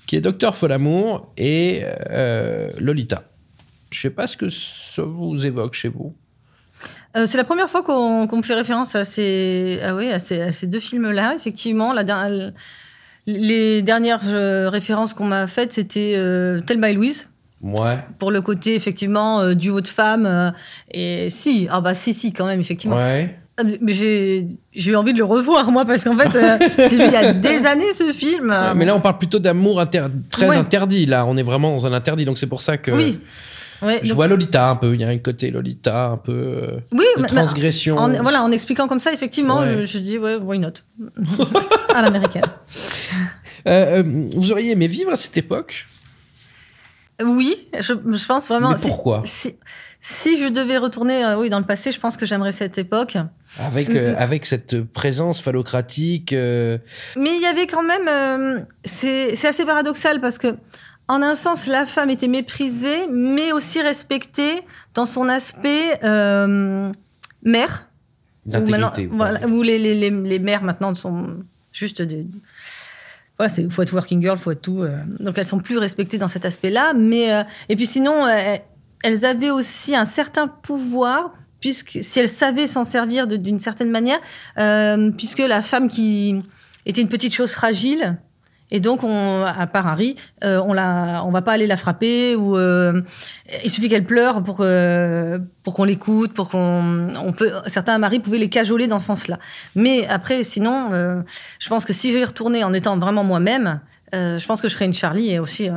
qui 0.08 0.16
est 0.16 0.22
Docteur 0.22 0.56
Folamour 0.56 1.32
et 1.38 1.84
euh, 2.10 2.70
Lolita. 2.80 3.24
Je 3.92 4.02
sais 4.02 4.10
pas 4.10 4.28
ce 4.28 4.38
que 4.38 4.50
ça 4.50 5.04
vous 5.04 5.46
évoque 5.46 5.74
chez 5.74 5.90
vous. 5.90 6.14
Euh, 7.18 7.26
c'est 7.26 7.38
la 7.38 7.44
première 7.44 7.70
fois 7.70 7.84
qu'on 7.84 8.28
qu 8.28 8.36
me 8.36 8.42
fait 8.42 8.54
référence 8.54 8.96
à 8.96 9.04
ces, 9.04 9.80
ah 9.86 9.96
oui, 9.96 10.10
à 10.12 10.20
ces, 10.20 10.42
à 10.42 10.52
ces 10.52 10.68
deux 10.68 10.80
films-là. 10.80 11.34
Effectivement, 11.36 11.94
la, 11.94 12.04
les 13.26 13.82
dernières 13.82 14.28
euh, 14.28 14.70
références 14.70 15.14
qu'on 15.14 15.26
m'a 15.26 15.48
faites, 15.48 15.74
c'était 15.74 16.14
euh, 16.16 16.62
Thelma 16.62 16.90
et 16.90 16.94
Louise. 16.94 17.30
Ouais. 17.62 18.00
Pour 18.18 18.32
le 18.32 18.42
côté, 18.42 18.76
effectivement, 18.76 19.42
euh, 19.42 19.54
duo 19.54 19.82
de 19.82 19.88
femmes. 19.88 20.54
Et 20.92 21.30
si, 21.30 21.68
ah 21.70 21.82
bah 21.82 21.94
si, 21.94 22.14
si, 22.14 22.34
quand 22.34 22.46
même, 22.46 22.60
effectivement. 22.60 22.98
Ouais. 22.98 23.38
J'ai 23.88 24.48
eu 24.76 24.96
envie 24.96 25.14
de 25.14 25.18
le 25.18 25.24
revoir, 25.24 25.72
moi, 25.72 25.86
parce 25.86 26.04
qu'en 26.04 26.18
fait, 26.18 26.36
euh, 26.36 26.58
j'ai 26.78 26.98
vu 26.98 27.04
il 27.06 27.12
y 27.12 27.16
a 27.16 27.34
des 27.34 27.66
années 27.66 27.94
ce 27.94 28.12
film. 28.12 28.50
Ouais, 28.50 28.74
mais 28.76 28.86
là, 28.86 28.96
on 28.96 29.00
parle 29.00 29.18
plutôt 29.18 29.40
d'amour 29.40 29.80
inter 29.80 30.06
très 30.30 30.48
ouais. 30.50 30.56
interdit. 30.56 31.06
Là, 31.06 31.26
on 31.26 31.38
est 31.38 31.44
vraiment 31.44 31.72
dans 31.72 31.86
un 31.86 31.94
interdit, 31.94 32.26
donc 32.26 32.38
c'est 32.38 32.48
pour 32.48 32.62
ça 32.62 32.78
que. 32.78 32.92
Oui. 32.92 33.20
Ouais, 33.82 34.00
je 34.04 34.10
donc... 34.10 34.16
vois 34.16 34.28
Lolita 34.28 34.70
un 34.70 34.76
peu, 34.76 34.94
il 34.94 35.02
y 35.02 35.04
a 35.04 35.08
un 35.08 35.18
côté 35.18 35.50
Lolita 35.50 36.10
un 36.10 36.18
peu 36.18 36.32
euh, 36.32 36.80
oui, 36.92 37.06
de 37.18 37.24
transgression. 37.24 37.98
En, 37.98 38.22
voilà, 38.22 38.44
en 38.44 38.52
expliquant 38.52 38.88
comme 38.88 39.00
ça, 39.00 39.12
effectivement, 39.12 39.66
je, 39.66 39.86
je, 39.86 39.98
dis 39.98 40.20
ouais, 40.20 40.36
why 40.36 40.60
not? 40.60 40.74
À 41.96 42.04
l'américaine. 42.04 42.46
Euh, 43.68 44.04
vous 44.36 44.52
auriez 44.52 44.72
aimé 44.72 44.88
vivre 44.88 45.12
à 45.12 45.16
cette 45.16 45.36
époque? 45.36 45.88
Oui, 47.24 47.56
je, 47.80 47.94
je, 47.94 48.26
pense 48.26 48.48
vraiment. 48.48 48.72
Mais 48.72 48.78
pourquoi? 48.82 49.24
Si 50.04 50.36
je 50.42 50.48
devais 50.48 50.78
retourner 50.78 51.24
euh, 51.24 51.38
oui, 51.38 51.50
dans 51.50 51.60
le 51.60 51.66
passé, 51.66 51.92
je 51.92 52.00
pense 52.00 52.18
que 52.18 52.26
j'aimerais 52.26 52.52
cette 52.52 52.80
époque. 52.80 53.18
Avec, 53.60 53.92
euh, 53.92 54.16
avec 54.18 54.48
cette 54.48 54.82
présence 54.82 55.42
phallocratique. 55.42 56.34
Euh... 56.34 56.80
Mais 57.16 57.36
il 57.36 57.42
y 57.42 57.46
avait 57.46 57.68
quand 57.68 57.84
même. 57.84 58.66
C'est 58.84 59.46
assez 59.46 59.64
paradoxal 59.64 60.20
parce 60.20 60.40
que, 60.40 60.56
en 61.08 61.22
un 61.22 61.36
sens, 61.36 61.68
la 61.68 61.86
femme 61.86 62.10
était 62.10 62.28
méprisée, 62.28 63.08
mais 63.12 63.52
aussi 63.52 63.80
respectée 63.80 64.62
dans 64.96 65.06
son 65.06 65.30
aspect 65.30 66.00
mère. 67.44 67.88
D'intégrité. 68.48 69.08
Voilà, 69.12 69.48
où 69.48 69.62
les, 69.62 69.78
les, 69.78 69.94
les, 69.94 70.10
les, 70.10 70.40
mères 70.40 70.64
maintenant 70.64 70.96
sont 70.96 71.38
juste 71.72 72.02
des 72.02 72.26
voilà, 73.38 73.50
c'est 73.50 73.72
faut 73.72 73.84
être 73.84 73.94
working 73.94 74.20
girl, 74.20 74.36
faut 74.36 74.50
être 74.50 74.64
tout. 74.64 74.84
donc 75.20 75.38
elles 75.38 75.46
sont 75.46 75.60
plus 75.60 75.78
respectées 75.78 76.18
dans 76.18 76.28
cet 76.28 76.46
aspect-là. 76.46 76.94
Mais 76.96 77.30
et 77.70 77.76
puis 77.76 77.86
sinon, 77.86 78.26
elles 79.04 79.26
avaient 79.26 79.52
aussi 79.52 79.96
un 79.96 80.06
certain 80.06 80.48
pouvoir 80.48 81.32
puisque 81.60 82.00
si 82.02 82.20
elles 82.20 82.28
savaient 82.28 82.68
s'en 82.68 82.84
servir 82.84 83.28
d'une 83.28 83.60
certaine 83.60 83.92
manière, 83.92 84.20
euh, 84.58 85.12
puisque 85.12 85.40
la 85.40 85.62
femme 85.62 85.88
qui 85.88 86.42
était 86.86 87.02
une 87.02 87.10
petite 87.10 87.34
chose 87.34 87.52
fragile. 87.52 88.18
Et 88.74 88.80
donc, 88.80 89.04
on, 89.04 89.44
à 89.44 89.68
part 89.68 89.86
Harry, 89.86 90.16
euh, 90.46 90.62
on 90.66 90.72
la, 90.72 91.24
on 91.26 91.32
va 91.32 91.42
pas 91.42 91.52
aller 91.52 91.68
la 91.68 91.76
frapper 91.76 92.38
ou 92.38 92.56
euh, 92.58 93.02
il 93.66 93.70
suffit 93.70 93.90
qu'elle 93.90 94.06
pleure 94.06 94.42
pour 94.44 94.60
euh, 94.62 95.40
pour 95.64 95.74
qu'on 95.74 95.84
l'écoute, 95.84 96.34
pour 96.34 96.50
qu'on, 96.50 97.10
on 97.22 97.34
peut. 97.34 97.52
Certains 97.68 97.98
maris 97.98 98.20
pouvaient 98.20 98.38
les 98.38 98.50
cajoler 98.50 98.88
dans 98.88 99.00
ce 99.00 99.08
sens-là. 99.08 99.40
Mais 99.76 100.08
après, 100.08 100.44
sinon, 100.44 100.88
euh, 100.94 101.22
je 101.60 101.68
pense 101.68 101.84
que 101.84 101.92
si 101.92 102.12
j'y 102.12 102.24
retournais 102.24 102.64
en 102.64 102.72
étant 102.72 102.98
vraiment 102.98 103.26
moi-même, 103.26 103.82
euh, 104.14 104.40
je 104.40 104.46
pense 104.46 104.62
que 104.62 104.68
je 104.68 104.74
serais 104.74 104.86
une 104.86 104.94
Charlie 104.94 105.32
et 105.32 105.40
aussi 105.40 105.70
euh, 105.70 105.74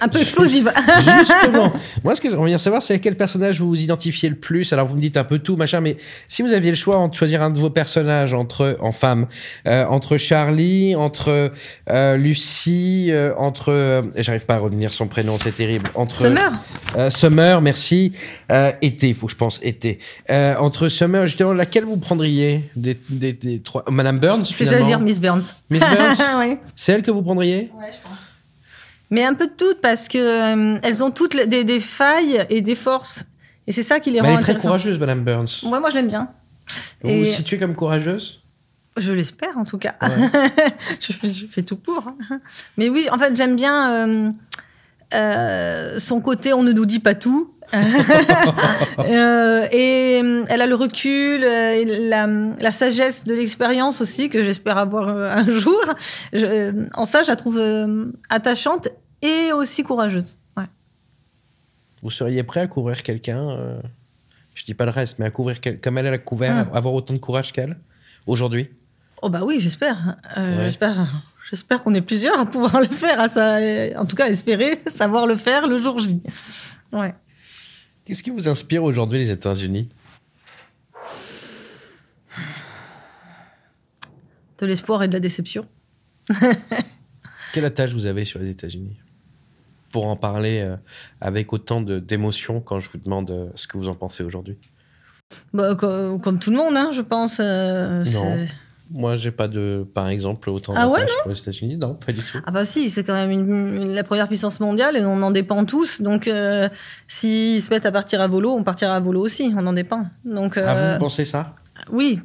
un 0.00 0.08
peu 0.08 0.20
explosive. 0.20 0.72
Justement, 1.18 1.72
moi, 2.04 2.14
ce 2.14 2.20
que 2.20 2.28
j'aimerais 2.30 2.48
bien 2.48 2.58
savoir, 2.58 2.82
c'est 2.82 2.94
à 2.94 2.98
quel 2.98 3.16
personnage 3.16 3.60
vous 3.60 3.68
vous 3.68 3.80
identifiez 3.80 4.28
le 4.28 4.34
plus. 4.36 4.72
Alors, 4.72 4.86
vous 4.86 4.96
me 4.96 5.00
dites 5.00 5.16
un 5.16 5.24
peu 5.24 5.38
tout, 5.38 5.56
machin, 5.56 5.80
mais 5.80 5.96
si 6.28 6.42
vous 6.42 6.52
aviez 6.52 6.70
le 6.70 6.76
choix 6.76 7.08
de 7.08 7.14
choisir 7.14 7.42
un 7.42 7.50
de 7.50 7.58
vos 7.58 7.70
personnages 7.70 8.34
entre, 8.34 8.76
en 8.80 8.92
femme, 8.92 9.26
euh, 9.66 9.84
entre 9.86 10.16
Charlie, 10.16 10.94
entre 10.94 11.52
euh, 11.90 12.16
Lucie, 12.16 13.08
euh, 13.10 13.34
entre, 13.36 14.02
j'arrive 14.16 14.44
pas 14.46 14.54
à 14.54 14.58
retenir 14.58 14.92
son 14.92 15.06
prénom, 15.06 15.36
c'est 15.42 15.56
terrible, 15.56 15.90
entre 15.94 16.22
Summer. 16.22 16.52
euh, 16.96 17.10
Summer, 17.10 17.60
merci, 17.62 18.12
euh, 18.52 18.70
été, 18.82 19.12
faut 19.14 19.26
que 19.26 19.32
je 19.32 19.36
pense 19.38 19.58
été. 19.62 19.98
Euh, 20.30 20.54
entre 20.58 20.88
Summer, 20.88 21.26
justement, 21.26 21.52
laquelle 21.52 21.84
vous 21.84 21.96
prendriez 21.96 22.70
des, 22.76 22.98
des, 23.08 23.32
des 23.32 23.60
trois, 23.60 23.84
Madame 23.90 24.18
Burns, 24.18 24.44
C'est 24.44 24.64
j'allais 24.64 24.84
dire 24.84 25.00
Miss 25.00 25.18
Burns. 25.18 25.42
Miss 25.70 25.80
Burns 25.80 26.16
oui. 26.40 26.58
C'est 26.74 26.92
elle 26.92 27.02
que 27.02 27.10
vous 27.10 27.22
prendriez? 27.22 27.70
Mais 29.10 29.24
un 29.24 29.34
peu 29.34 29.46
de 29.46 29.52
toutes 29.52 29.80
parce 29.80 30.08
que 30.08 30.18
euh, 30.76 30.78
elles 30.82 31.02
ont 31.04 31.10
toutes 31.10 31.36
des, 31.48 31.64
des 31.64 31.80
failles 31.80 32.46
et 32.48 32.60
des 32.62 32.74
forces. 32.74 33.24
Et 33.66 33.72
c'est 33.72 33.82
ça 33.82 34.00
qui 34.00 34.10
les 34.10 34.20
Mais 34.20 34.28
rend 34.28 34.34
elle 34.34 34.40
est 34.40 34.42
très 34.42 34.56
courageuse, 34.56 34.98
Madame 34.98 35.22
Burns. 35.22 35.48
Ouais, 35.64 35.78
moi 35.80 35.90
je 35.90 35.96
l'aime 35.96 36.08
bien. 36.08 36.28
Vous 37.02 37.10
Et- 37.10 37.24
vous 37.24 37.30
situez 37.30 37.58
comme 37.58 37.74
courageuse? 37.74 38.40
Je 38.98 39.12
l'espère 39.12 39.56
en 39.56 39.64
tout 39.64 39.78
cas. 39.78 39.94
je, 41.00 41.12
fais, 41.12 41.30
je 41.30 41.46
fais 41.46 41.62
tout 41.62 41.76
pour. 41.76 42.06
hein. 42.30 42.40
Mais 42.76 42.90
oui, 42.90 43.06
en 43.10 43.16
fait, 43.16 43.34
j'aime 43.36 43.56
bien 43.56 44.06
euh, 44.08 44.30
euh, 45.14 45.98
son 45.98 46.20
côté 46.20 46.52
on 46.52 46.62
ne 46.62 46.72
nous 46.72 46.84
dit 46.86 46.98
pas 46.98 47.14
tout. 47.14 47.51
Euh, 48.98 49.66
et 49.72 50.20
euh, 50.22 50.44
elle 50.48 50.60
a 50.60 50.66
le 50.66 50.74
recul, 50.74 51.42
euh, 51.44 51.72
et 51.74 52.08
la, 52.08 52.26
la 52.26 52.70
sagesse 52.70 53.24
de 53.24 53.34
l'expérience 53.34 54.00
aussi 54.00 54.28
que 54.28 54.42
j'espère 54.42 54.78
avoir 54.78 55.08
euh, 55.08 55.30
un 55.30 55.44
jour. 55.48 55.80
Je- 56.32 56.46
euh, 56.46 56.72
en 56.94 57.04
ça, 57.04 57.22
je 57.22 57.28
la 57.28 57.36
trouve 57.36 57.58
euh, 57.58 58.12
attachante 58.30 58.88
et 59.22 59.52
aussi 59.52 59.82
courageuse. 59.82 60.36
Ouais. 60.56 60.64
Vous 62.02 62.10
seriez 62.10 62.42
prêt 62.42 62.60
à 62.60 62.66
couvrir 62.66 63.02
quelqu'un 63.02 63.50
euh, 63.50 63.80
Je 64.54 64.64
dis 64.64 64.74
pas 64.74 64.84
le 64.84 64.90
reste, 64.90 65.18
mais 65.18 65.26
à 65.26 65.30
couvrir 65.30 65.60
quel- 65.60 65.80
comme 65.80 65.98
elle, 65.98 66.06
elle 66.06 66.14
a 66.14 66.18
couvert, 66.18 66.66
Hum. 66.68 66.76
avoir 66.76 66.94
autant 66.94 67.14
de 67.14 67.18
courage 67.18 67.52
qu'elle 67.52 67.76
aujourd'hui? 68.26 68.68
Oh 69.22 69.28
bah 69.30 69.40
oui, 69.44 69.58
j'espère. 69.60 70.16
Euh, 70.36 70.56
Ouais. 70.58 70.64
J'espère. 70.64 70.96
J'espère 71.50 71.82
qu'on 71.82 71.94
est 71.94 72.00
plusieurs 72.02 72.38
à 72.38 72.46
pouvoir 72.46 72.80
le 72.80 72.86
faire, 72.88 73.20
à 73.20 73.28
ça, 73.28 73.58
en 73.96 74.04
tout 74.04 74.16
cas 74.16 74.26
espérer 74.28 74.80
savoir 74.86 75.26
le 75.26 75.36
faire 75.36 75.66
le 75.66 75.78
jour 75.78 75.98
J. 75.98 76.22
Ouais. 76.92 77.14
Qu'est-ce 78.04 78.22
qui 78.22 78.30
vous 78.30 78.48
inspire 78.48 78.82
aujourd'hui 78.84 79.18
les 79.18 79.30
États-Unis? 79.30 79.88
De 84.58 84.66
l'espoir 84.66 85.02
et 85.02 85.08
de 85.08 85.12
la 85.12 85.20
déception. 85.20 85.66
Quelle 87.52 87.64
attache 87.64 87.92
vous 87.92 88.06
avez 88.06 88.24
sur 88.24 88.38
les 88.38 88.50
États-Unis? 88.50 88.96
Pour 89.90 90.06
en 90.06 90.16
parler 90.16 90.60
euh, 90.60 90.76
avec 91.20 91.52
autant 91.52 91.80
d'émotion 91.80 92.60
quand 92.60 92.80
je 92.80 92.88
vous 92.90 92.98
demande 92.98 93.30
euh, 93.30 93.48
ce 93.54 93.66
que 93.66 93.76
vous 93.76 93.88
en 93.88 93.94
pensez 93.94 94.22
aujourd'hui? 94.22 94.56
Bah, 95.52 95.74
co- 95.74 96.18
comme 96.18 96.38
tout 96.38 96.50
le 96.50 96.56
monde, 96.56 96.76
hein, 96.76 96.90
je 96.92 97.02
pense. 97.02 97.38
euh, 97.40 98.04
Non. 98.12 98.46
Moi, 98.90 99.16
j'ai 99.16 99.30
pas 99.30 99.48
de, 99.48 99.86
par 99.94 100.08
exemple, 100.08 100.50
autant 100.50 100.74
Ah 100.76 100.88
ouais, 100.88 101.00
pour 101.22 101.30
les 101.32 101.38
États-Unis. 101.38 101.76
Non, 101.78 101.94
pas 101.94 102.12
du 102.12 102.22
tout. 102.22 102.38
Ah 102.44 102.50
bah 102.50 102.64
si, 102.64 102.90
c'est 102.90 103.04
quand 103.04 103.14
même 103.14 103.30
une- 103.30 103.48
une- 103.82 103.94
la 103.94 104.04
première 104.04 104.28
puissance 104.28 104.60
mondiale 104.60 104.96
et 104.96 105.04
on 105.04 105.22
en 105.22 105.30
dépend 105.30 105.64
tous. 105.64 106.02
Donc 106.02 106.28
euh, 106.28 106.68
s'ils 107.06 107.62
se 107.62 107.70
mettent 107.70 107.86
à 107.86 107.92
partir 107.92 108.20
à 108.20 108.26
volo, 108.26 108.50
on 108.52 108.64
partira 108.64 108.94
à 108.96 109.00
volo 109.00 109.20
aussi, 109.20 109.52
on 109.56 109.66
en 109.66 109.72
dépend. 109.72 110.06
Donc 110.24 110.56
Ah, 110.58 110.74
euh, 110.76 110.92
vous 110.94 110.98
pensez 110.98 111.24
ça? 111.24 111.54
oui, 111.90 112.18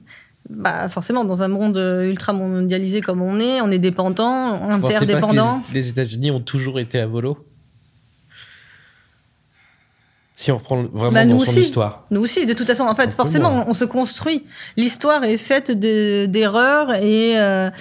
bah 0.50 0.90
forcément 0.90 1.24
dans 1.26 1.42
un 1.44 1.48
monde 1.48 1.78
ultra 2.04 2.34
mondialisé 2.34 3.02
comme 3.02 3.22
on 3.22 3.40
est, 3.40 3.62
on 3.62 3.72
est 3.72 3.80
dépendant, 3.80 4.56
Vous 4.58 4.80
pensez 4.82 4.94
pas 4.94 5.00
que 5.00 5.04
interdépendant. 5.06 5.62
les, 5.70 5.82
les 5.82 5.90
États-Unis 5.90 6.32
ont 6.32 6.42
toujours 6.42 6.80
été 6.80 7.00
à 7.00 7.08
volo? 7.08 7.38
Si 10.39 10.51
on 10.51 10.58
reprend 10.58 10.84
vraiment 10.84 11.12
Bah, 11.13 11.25
dans 11.25 11.32
nous 11.34 11.44
son 11.44 11.50
aussi. 11.50 11.62
histoire. 11.62 12.06
Nous 12.12 12.22
aussi, 12.22 12.46
de 12.46 12.53
toute 12.53 12.67
façon, 12.67 12.84
en 12.84 12.94
fait, 12.94 13.12
forcément, 13.12 13.65
on, 13.65 13.72
on 13.72 13.74
se 13.74 13.86
construit. 13.86 14.44
L'histoire 14.77 15.24
est 15.24 15.36
faite 15.38 15.72
de- 15.72 16.27
d'erreurs 16.27 16.94
et, 16.94 17.39
euh, 17.39 17.72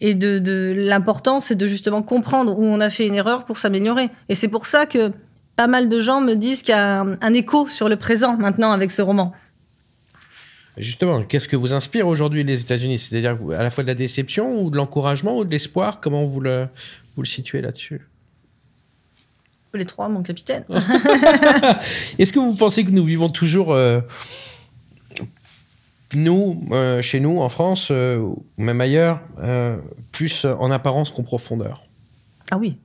et 0.00 0.14
de, 0.14 0.38
de 0.38 0.74
l'important, 0.78 1.40
c'est 1.40 1.56
de 1.56 1.66
justement 1.66 2.00
comprendre 2.02 2.58
où 2.58 2.64
on 2.64 2.80
a 2.80 2.88
fait 2.88 3.06
une 3.06 3.16
erreur 3.16 3.44
pour 3.44 3.58
s'améliorer. 3.58 4.08
Et 4.30 4.34
c'est 4.34 4.48
pour 4.48 4.64
ça 4.64 4.86
que 4.86 5.12
pas 5.56 5.66
mal 5.66 5.90
de 5.90 5.98
gens 5.98 6.22
me 6.22 6.32
disent 6.34 6.62
qu'il 6.62 6.70
y 6.74 6.78
a 6.78 7.00
un, 7.02 7.18
un 7.20 7.34
écho 7.34 7.68
sur 7.68 7.86
le 7.90 7.96
présent 7.96 8.38
maintenant 8.38 8.72
avec 8.72 8.90
ce 8.90 9.02
roman. 9.02 9.34
Justement, 10.78 11.22
qu'est-ce 11.22 11.48
que 11.48 11.56
vous 11.56 11.74
inspire 11.74 12.06
aujourd'hui 12.06 12.44
les 12.44 12.62
États-Unis? 12.62 12.96
C'est-à-dire 12.98 13.36
à 13.58 13.62
la 13.62 13.68
fois 13.70 13.82
de 13.82 13.88
la 13.88 13.94
déception 13.94 14.58
ou 14.58 14.70
de 14.70 14.76
l'encouragement 14.78 15.36
ou 15.36 15.44
de 15.44 15.50
l'espoir? 15.50 16.00
Comment 16.00 16.24
vous 16.24 16.40
le, 16.40 16.66
vous 17.14 17.22
le 17.22 17.28
situez 17.28 17.60
là-dessus? 17.60 18.00
Les 19.74 19.84
trois, 19.84 20.08
mon 20.08 20.22
capitaine. 20.22 20.64
Est-ce 22.18 22.32
que 22.32 22.38
vous 22.38 22.54
pensez 22.54 22.84
que 22.84 22.90
nous 22.90 23.04
vivons 23.04 23.28
toujours, 23.28 23.74
euh, 23.74 24.00
nous, 26.14 26.66
euh, 26.70 27.02
chez 27.02 27.20
nous, 27.20 27.40
en 27.40 27.50
France, 27.50 27.88
euh, 27.90 28.16
ou 28.16 28.46
même 28.56 28.80
ailleurs, 28.80 29.20
plus 30.12 30.46
en 30.46 30.70
apparence 30.70 31.10
qu'en 31.10 31.24
profondeur? 31.24 31.86
Ah 32.50 32.56
oui, 32.56 32.78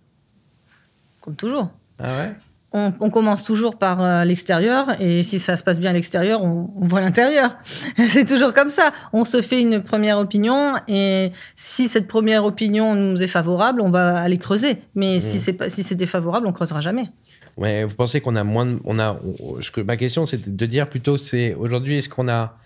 comme 1.21 1.35
toujours. 1.35 1.69
Ah 1.97 2.17
ouais? 2.17 2.35
On, 2.73 2.93
on 3.01 3.09
commence 3.09 3.43
toujours 3.43 3.77
par 3.77 4.01
euh, 4.01 4.23
l'extérieur 4.23 4.95
et 5.01 5.23
si 5.23 5.39
ça 5.39 5.57
se 5.57 5.63
passe 5.63 5.79
bien 5.81 5.89
à 5.89 5.93
l'extérieur, 5.93 6.41
on, 6.41 6.71
on 6.77 6.87
voit 6.87 7.01
l'intérieur. 7.01 7.57
C'est 8.07 8.23
toujours 8.25 8.53
comme 8.53 8.69
ça. 8.69 8.93
On 9.11 9.25
se 9.25 9.41
fait 9.41 9.61
une 9.61 9.81
première 9.83 10.17
opinion 10.19 10.75
et 10.87 11.31
si 11.55 11.89
cette 11.89 12.07
première 12.07 12.45
opinion 12.45 12.95
nous 12.95 13.21
est 13.23 13.27
favorable, 13.27 13.81
on 13.81 13.89
va 13.89 14.19
aller 14.21 14.37
creuser. 14.37 14.77
Mais 14.95 15.19
si 15.19 15.37
c'est 15.39 15.51
pas 15.53 15.67
si 15.67 15.83
c'est 15.83 15.95
défavorable, 15.95 16.47
on 16.47 16.53
creusera 16.53 16.79
jamais. 16.79 17.09
Ouais, 17.57 17.83
vous 17.83 17.93
pensez 17.95 18.21
qu'on 18.21 18.37
a 18.37 18.45
moins 18.45 18.65
de, 18.65 18.79
on 18.85 18.99
a, 18.99 19.19
on- 19.39 19.83
ma 19.83 19.97
question 19.97 20.25
c'est 20.25 20.55
de 20.55 20.65
dire 20.65 20.89
plutôt 20.89 21.17
c'est 21.17 21.53
aujourd'hui 21.55 21.97
est-ce 21.97 22.07
qu'on 22.07 22.29
a, 22.29 22.57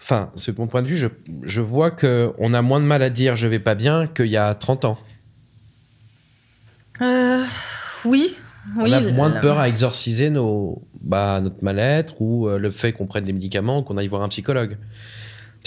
enfin, 0.00 0.30
c'est 0.36 0.56
mon 0.56 0.66
point 0.66 0.80
de 0.80 0.86
vue, 0.88 0.96
je, 0.96 1.08
je 1.42 1.60
vois 1.60 1.90
que 1.90 2.32
on 2.38 2.54
a 2.54 2.62
moins 2.62 2.80
de 2.80 2.86
mal 2.86 3.02
à 3.02 3.10
dire 3.10 3.36
je 3.36 3.46
vais 3.46 3.58
pas 3.58 3.74
bien 3.74 4.06
qu'il 4.06 4.26
y 4.28 4.38
a 4.38 4.54
30 4.54 4.86
ans. 4.86 4.98
Euh, 7.02 7.44
oui. 8.06 8.34
On 8.78 8.90
a 8.90 9.00
moins 9.12 9.30
de 9.30 9.40
peur 9.40 9.58
à 9.58 9.68
exorciser 9.68 10.30
nos, 10.30 10.82
bah, 11.00 11.40
notre 11.40 11.62
mal-être 11.62 12.20
ou 12.20 12.48
euh, 12.48 12.58
le 12.58 12.70
fait 12.70 12.92
qu'on 12.92 13.06
prenne 13.06 13.24
des 13.24 13.32
médicaments, 13.32 13.82
qu'on 13.82 13.96
aille 13.96 14.08
voir 14.08 14.22
un 14.22 14.28
psychologue. 14.28 14.76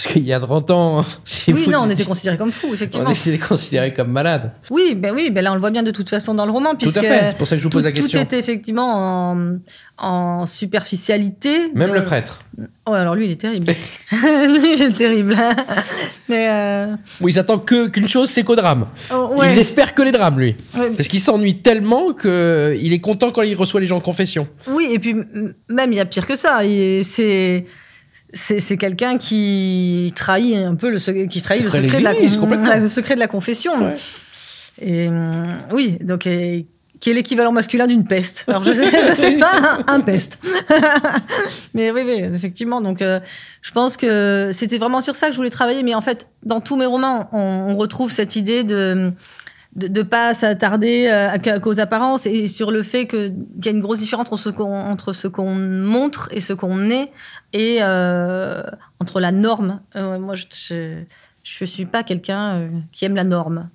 Parce 0.02 0.14
qu'il 0.14 0.24
y 0.26 0.32
a 0.32 0.40
30 0.40 0.70
ans, 0.70 1.04
si 1.24 1.52
Oui, 1.52 1.66
non, 1.68 1.80
on 1.82 1.90
était 1.90 2.04
considérés 2.04 2.38
comme 2.38 2.52
fous, 2.52 2.68
on 2.70 2.74
effectivement. 2.74 3.10
était 3.10 3.38
considérés 3.38 3.92
comme 3.92 4.10
malades. 4.10 4.52
Oui, 4.70 4.94
ben 4.96 5.12
oui, 5.14 5.28
ben 5.30 5.42
là 5.44 5.50
on 5.52 5.54
le 5.54 5.60
voit 5.60 5.70
bien 5.70 5.82
de 5.82 5.90
toute 5.90 6.08
façon 6.08 6.32
dans 6.32 6.46
le 6.46 6.52
roman, 6.52 6.74
puisque 6.74 6.96
à 6.96 7.02
fait, 7.02 7.28
c'est 7.28 7.36
pour 7.36 7.46
ça 7.46 7.56
que 7.56 7.60
je 7.60 7.64
vous 7.64 7.70
pose 7.70 7.82
tout, 7.82 7.86
la 7.86 7.92
question. 7.92 8.18
Tout 8.18 8.24
était 8.24 8.38
effectivement 8.38 9.32
en, 9.32 9.56
en 9.98 10.46
superficialité. 10.46 11.50
Même 11.74 11.90
de- 11.90 11.94
le 11.94 12.04
prêtre. 12.04 12.42
Oh, 12.86 12.92
alors 12.94 13.14
lui, 13.14 13.26
il 13.26 13.32
est 13.32 13.40
terrible. 13.40 13.66
lui, 14.12 14.74
il 14.74 14.82
est 14.82 14.96
terrible. 14.96 15.36
Mais 16.28 16.48
euh, 16.50 16.94
Où 17.20 17.28
il 17.28 17.32
s'attend 17.34 17.58
que 17.58 17.88
qu'une 17.88 18.08
chose, 18.08 18.30
c'est 18.30 18.42
qu'au 18.42 18.56
drame. 18.56 18.86
oh, 19.12 19.34
ouais. 19.36 19.52
Il 19.52 19.58
espère 19.58 19.94
que 19.94 20.02
les 20.02 20.12
drames, 20.12 20.38
lui. 20.38 20.56
Ouais. 20.76 20.90
Parce 20.96 21.08
qu'il 21.08 21.20
s'ennuie 21.20 21.58
tellement 21.58 22.12
que 22.14 22.76
il 22.80 22.92
est 22.92 23.00
content 23.00 23.30
quand 23.32 23.42
il 23.42 23.54
reçoit 23.54 23.80
les 23.80 23.86
gens 23.86 23.98
en 23.98 24.00
confession. 24.00 24.48
Oui, 24.68 24.88
et 24.92 24.98
puis 24.98 25.14
même 25.68 25.92
il 25.92 25.96
y 25.96 26.00
a 26.00 26.06
pire 26.06 26.26
que 26.26 26.36
ça. 26.36 26.60
C'est 27.02 27.66
c'est 28.32 28.60
c'est 28.60 28.76
quelqu'un 28.76 29.18
qui 29.18 30.12
trahit 30.16 30.56
un 30.56 30.74
peu 30.74 30.90
le 30.90 30.98
qui 31.26 31.42
trahit 31.42 31.62
le 31.62 31.70
Secret 31.70 31.98
de 31.98 32.04
la, 32.04 32.12
le 32.80 32.88
secret 32.88 33.14
de 33.14 33.20
la 33.20 33.26
confession. 33.28 33.72
Ouais. 33.86 33.94
Et 34.80 35.08
hum, 35.08 35.46
oui, 35.72 35.98
donc 36.00 36.26
et- 36.26 36.66
qui 37.00 37.10
est 37.10 37.14
l'équivalent 37.14 37.50
masculin 37.52 37.86
d'une 37.86 38.04
peste. 38.04 38.44
Alors 38.46 38.62
je 38.62 38.72
sais, 38.72 38.90
je 38.90 39.12
sais 39.14 39.32
pas, 39.38 39.82
un, 39.88 39.94
un 39.94 40.00
peste. 40.00 40.38
mais 41.74 41.90
oui, 41.90 42.02
oui, 42.04 42.12
effectivement. 42.34 42.80
Donc 42.80 43.00
euh, 43.02 43.20
je 43.62 43.70
pense 43.70 43.96
que 43.96 44.50
c'était 44.52 44.78
vraiment 44.78 45.00
sur 45.00 45.16
ça 45.16 45.26
que 45.28 45.32
je 45.32 45.36
voulais 45.38 45.48
travailler. 45.50 45.82
Mais 45.82 45.94
en 45.94 46.00
fait, 46.02 46.28
dans 46.44 46.60
tous 46.60 46.76
mes 46.76 46.86
romans, 46.86 47.28
on, 47.32 47.38
on 47.70 47.76
retrouve 47.76 48.10
cette 48.12 48.36
idée 48.36 48.64
de 48.64 49.12
de, 49.76 49.86
de 49.86 50.02
pas 50.02 50.34
s'attarder 50.34 51.06
euh, 51.08 51.30
à- 51.30 51.38
qu'aux 51.60 51.78
apparences 51.80 52.26
et 52.26 52.46
sur 52.46 52.70
le 52.70 52.82
fait 52.82 53.06
qu'il 53.06 53.34
y 53.64 53.68
a 53.68 53.70
une 53.70 53.80
grosse 53.80 54.00
différence 54.00 54.26
entre 54.26 54.36
ce 54.36 54.50
qu'on 54.50 54.80
entre 54.80 55.12
ce 55.12 55.28
qu'on 55.28 55.54
montre 55.54 56.28
et 56.32 56.40
ce 56.40 56.52
qu'on 56.52 56.90
est 56.90 57.10
et 57.52 57.78
euh, 57.80 58.62
entre 58.98 59.20
la 59.20 59.30
norme. 59.32 59.80
Euh, 59.96 60.18
moi, 60.18 60.34
je, 60.34 60.44
je 60.54 60.94
je 61.44 61.64
suis 61.64 61.86
pas 61.86 62.02
quelqu'un 62.02 62.68
qui 62.92 63.04
aime 63.04 63.16
la 63.16 63.24
norme. 63.24 63.68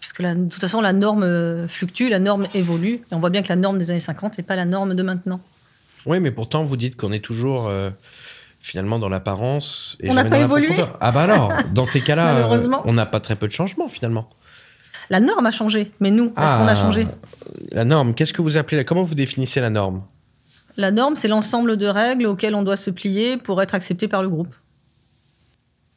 puisque 0.00 0.20
la, 0.20 0.34
de 0.34 0.48
toute 0.48 0.60
façon, 0.60 0.80
la 0.80 0.92
norme 0.92 1.66
fluctue, 1.68 2.08
la 2.08 2.18
norme 2.18 2.46
évolue. 2.54 2.94
Et 3.10 3.14
on 3.14 3.18
voit 3.18 3.30
bien 3.30 3.42
que 3.42 3.48
la 3.48 3.56
norme 3.56 3.78
des 3.78 3.90
années 3.90 3.98
50 4.00 4.38
n'est 4.38 4.44
pas 4.44 4.56
la 4.56 4.64
norme 4.64 4.94
de 4.94 5.02
maintenant. 5.02 5.40
Oui, 6.06 6.20
mais 6.20 6.30
pourtant, 6.30 6.64
vous 6.64 6.76
dites 6.76 6.96
qu'on 6.96 7.12
est 7.12 7.24
toujours 7.24 7.68
euh, 7.68 7.90
finalement 8.60 8.98
dans 8.98 9.08
l'apparence. 9.08 9.96
et 10.00 10.10
On 10.10 10.14
n'a 10.14 10.24
pas 10.24 10.38
évolué. 10.38 10.68
Ah 11.00 11.12
bah 11.12 11.22
alors, 11.22 11.52
dans 11.74 11.84
ces 11.84 12.00
cas-là, 12.00 12.48
on 12.84 12.92
n'a 12.92 13.06
pas 13.06 13.20
très 13.20 13.36
peu 13.36 13.46
de 13.46 13.52
changements 13.52 13.88
finalement. 13.88 14.28
La 15.10 15.20
norme 15.20 15.46
a 15.46 15.50
changé, 15.50 15.92
mais 16.00 16.10
nous, 16.10 16.26
est-ce 16.36 16.52
qu'on 16.54 16.66
a 16.66 16.72
Ah, 16.72 16.74
changé? 16.74 17.06
La 17.72 17.84
norme, 17.84 18.14
qu'est-ce 18.14 18.32
que 18.32 18.42
vous 18.42 18.56
appelez 18.56 18.84
Comment 18.84 19.02
vous 19.04 19.14
définissez 19.14 19.60
la 19.60 19.70
norme? 19.70 20.02
La 20.76 20.90
norme, 20.90 21.16
c'est 21.16 21.28
l'ensemble 21.28 21.76
de 21.76 21.86
règles 21.86 22.26
auxquelles 22.26 22.54
on 22.54 22.62
doit 22.62 22.76
se 22.76 22.90
plier 22.90 23.36
pour 23.36 23.62
être 23.62 23.74
accepté 23.74 24.08
par 24.08 24.22
le 24.22 24.28
groupe. 24.28 24.52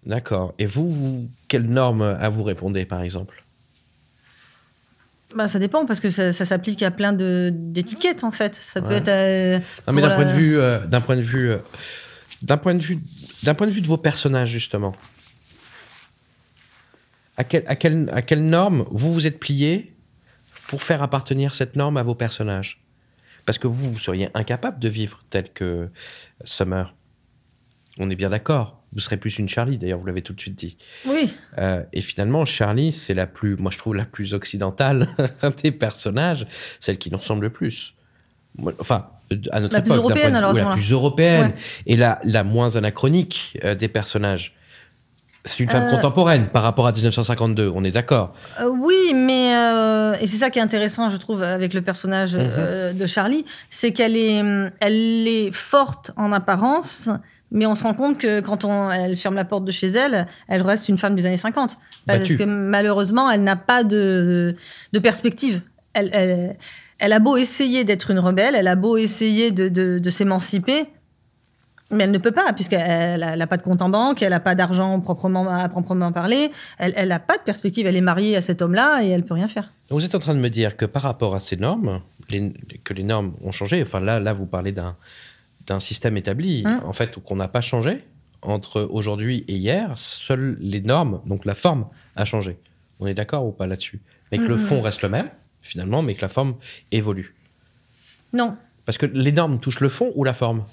D'accord. 0.06 0.54
Et 0.60 0.66
vous, 0.66 0.92
vous, 0.92 1.28
quelle 1.48 1.64
norme 1.68 2.02
à 2.02 2.30
vous 2.30 2.44
répondez 2.44 2.86
par 2.86 3.02
exemple? 3.02 3.44
Bah, 5.36 5.48
ça 5.48 5.60
dépend 5.60 5.86
parce 5.86 6.00
que 6.00 6.10
ça, 6.10 6.32
ça 6.32 6.46
s'applique 6.46 6.82
à 6.82 6.90
plein 6.92 7.14
d'étiquettes 7.14 8.24
en 8.24 8.32
fait. 8.32 8.56
Ça 8.56 8.82
peut 8.82 8.94
être. 8.94 9.10
euh, 9.10 9.60
Non, 9.88 9.94
mais 9.94 10.02
pour 10.02 10.10
d'un 10.10 10.16
point 10.16 10.24
de 10.26 10.30
la- 10.30 10.36
vue, 10.36 10.58
euh, 10.58 10.80
d'un 10.88 11.02
point 11.02 11.16
de 11.18 11.22
vue, 11.22 11.52
euh, 11.52 11.58
d'un 12.42 12.58
point 12.58 12.74
de 12.74 12.80
vue, 12.82 13.00
d'un 13.44 13.54
point 13.54 13.68
de 13.68 13.72
vue 13.72 13.82
de 13.82 13.88
vos 13.88 13.98
personnages 13.98 14.50
justement. 14.50 14.96
À 17.40 17.44
quelle, 17.46 17.64
à 17.68 17.76
quelle, 17.76 18.10
à 18.12 18.22
quelle 18.22 18.46
norme 18.46 18.86
vous 18.92 19.14
vous 19.14 19.26
êtes 19.26 19.40
plié 19.40 19.96
pour 20.68 20.84
faire 20.84 21.02
appartenir 21.02 21.54
cette 21.56 21.76
norme 21.78 21.96
à 21.98 22.04
vos 22.04 22.14
personnages? 22.14 22.84
Parce 23.46 23.58
que 23.58 23.66
vous, 23.68 23.90
vous 23.92 23.98
seriez 23.98 24.30
incapable 24.34 24.78
de 24.80 24.90
vivre 24.90 25.24
tel 25.30 25.52
que 25.52 25.90
Summer. 26.44 26.94
On 27.98 28.10
est 28.10 28.16
bien 28.16 28.30
d'accord. 28.30 28.84
Vous 28.94 29.00
serez 29.00 29.18
plus 29.18 29.40
une 29.40 29.48
Charlie, 29.48 29.78
d'ailleurs, 29.78 30.00
vous 30.00 30.06
l'avez 30.06 30.22
tout 30.22 30.34
de 30.34 30.40
suite 30.42 30.56
dit. 30.58 30.78
Oui, 31.08 31.34
Euh, 31.58 31.84
et 31.94 32.02
finalement, 32.02 32.44
Charlie, 32.44 32.92
c'est 32.92 33.14
la 33.14 33.26
plus, 33.28 33.56
moi 33.56 33.72
je 33.72 33.78
trouve 33.78 33.96
la 33.96 34.06
plus 34.06 34.34
occidentale 34.34 35.08
des 35.64 35.72
personnages, 35.72 36.46
celle 36.80 36.98
qui 36.98 37.10
nous 37.10 37.18
ressemble 37.18 37.44
le 37.44 37.50
plus. 37.52 37.96
Enfin, 38.80 39.10
à 39.52 39.60
notre 39.62 39.76
La 39.76 39.82
plus 39.82 39.92
époque, 39.94 40.10
d'un 40.10 40.16
européenne, 40.16 40.36
alors, 40.36 40.54
la 40.54 40.74
plus 40.74 40.92
européenne 40.92 41.48
Ouais. 41.52 41.54
et 41.86 41.96
la, 41.96 42.20
la 42.24 42.44
moins 42.44 42.76
anachronique 42.76 43.58
euh, 43.64 43.76
des 43.76 43.88
personnages. 43.88 44.56
C'est 45.46 45.60
une 45.64 45.70
femme 45.70 45.84
Euh, 45.88 45.92
contemporaine 45.96 46.48
par 46.48 46.64
rapport 46.64 46.86
à 46.88 46.92
1952, 46.92 47.72
on 47.74 47.84
est 47.84 47.92
d'accord. 47.92 48.34
Euh, 48.62 48.68
oui, 48.70 49.14
mais 49.16 49.54
euh, 49.56 50.14
et 50.22 50.28
c'est 50.28 50.38
ça 50.38 50.50
qui 50.50 50.60
est 50.60 50.62
intéressant, 50.62 51.10
je 51.10 51.18
trouve, 51.18 51.42
avec 51.44 51.74
le 51.74 51.82
personnage 51.82 52.36
Mhm. 52.36 52.50
euh, 52.58 52.94
de 52.94 53.06
Charlie, 53.06 53.46
c'est 53.70 53.92
qu'elle 53.92 54.18
est, 54.18 54.42
hum, 54.42 54.70
elle 54.82 55.28
est 55.28 55.52
forte 55.56 56.12
en 56.18 56.32
apparence, 56.34 57.10
mais 57.52 57.66
on 57.66 57.74
se 57.74 57.84
rend 57.84 57.94
compte 57.94 58.18
que 58.18 58.42
quand 58.42 58.66
on, 58.66 58.92
elle 58.92 59.16
ferme 59.16 59.36
la 59.36 59.46
porte 59.46 59.64
de 59.66 59.72
chez 59.72 59.88
elle, 59.88 60.28
elle 60.50 60.62
reste 60.62 60.90
une 60.90 60.98
femme 60.98 61.16
des 61.16 61.26
années 61.26 61.38
50, 61.38 61.78
parce 62.06 62.20
Battue. 62.20 62.38
que 62.38 62.44
malheureusement, 62.44 63.32
elle 63.32 63.44
n'a 63.44 63.56
pas 63.56 63.84
de, 63.84 64.56
de 64.94 65.00
perspective. 65.00 65.62
Elle, 65.94 66.10
elle, 66.14 66.58
elle 67.00 67.14
a 67.14 67.20
beau 67.20 67.38
essayer 67.38 67.86
d'être 67.86 68.12
une 68.12 68.20
rebelle, 68.20 68.56
elle 68.56 68.68
a 68.68 68.76
beau 68.76 68.98
essayer 68.98 69.52
de, 69.52 69.70
de, 69.70 70.00
de 70.00 70.10
s'émanciper. 70.10 70.86
Mais 71.92 72.04
elle 72.04 72.12
ne 72.12 72.18
peut 72.20 72.32
pas, 72.32 72.54
puisqu'elle 72.54 73.20
n'a 73.20 73.48
pas 73.48 73.58
de 73.58 73.64
compte 73.64 73.82
en 73.82 73.90
banque, 73.90 74.22
elle 74.22 74.30
n'a 74.30 74.40
pas 74.40 74.54
d'argent 74.54 75.00
proprement, 75.02 75.50
à 75.50 75.68
proprement 75.70 76.12
parler, 76.12 76.52
elle 76.78 77.08
n'a 77.10 77.20
pas 77.20 77.38
de 77.38 77.42
perspective, 77.44 77.88
elle 77.88 77.96
est 77.96 78.02
mariée 78.02 78.36
à 78.36 78.42
cet 78.42 78.62
homme-là 78.62 79.02
et 79.04 79.08
elle 79.10 79.24
peut 79.24 79.34
rien 79.34 79.48
faire. 79.48 79.72
Vous 79.90 80.06
êtes 80.06 80.14
en 80.14 80.20
train 80.20 80.36
de 80.36 80.40
me 80.40 80.50
dire 80.50 80.78
que 80.78 80.86
par 80.86 81.02
rapport 81.02 81.34
à 81.34 81.40
ces 81.40 81.58
normes, 81.58 82.02
les- 82.30 82.54
que 82.84 82.94
les 82.94 83.04
normes 83.04 83.34
ont 83.44 83.52
changé. 83.52 83.82
Enfin 83.82 84.00
là, 84.00 84.20
là, 84.20 84.34
vous 84.34 84.46
parlez 84.46 84.72
d'un 84.72 84.96
d'un 85.68 85.80
système 85.80 86.18
établi, 86.18 86.64
Hein 86.66 86.82
en 86.86 86.94
fait, 86.94 87.20
qu'on 87.20 87.36
n'a 87.36 87.48
pas 87.48 87.62
changé 87.62 88.04
entre 88.42 88.82
aujourd'hui 88.82 89.46
et 89.48 89.56
hier. 89.56 89.92
Seules 89.98 90.58
les 90.60 90.82
normes, 90.82 91.22
donc 91.28 91.46
la 91.46 91.54
forme, 91.54 91.86
a 92.16 92.26
changé. 92.26 92.58
On 93.00 93.06
est 93.06 93.14
d'accord 93.14 93.46
ou 93.46 93.52
pas 93.52 93.68
là-dessus? 93.68 94.02
Mais 94.32 94.38
que 94.40 94.44
le 94.48 94.58
fond 94.58 94.82
reste 94.82 95.04
le 95.04 95.10
même, 95.10 95.30
finalement, 95.62 96.02
mais 96.02 96.16
que 96.16 96.22
la 96.22 96.28
forme 96.30 96.56
évolue? 96.92 97.36
Non, 98.34 98.56
Parce 98.86 98.98
que 98.98 99.06
les 99.06 99.32
normes 99.32 99.60
touchent 99.60 99.80
le 99.82 99.90
fond 99.90 100.12
ou 100.16 100.24
la 100.24 100.34
forme? 100.34 100.64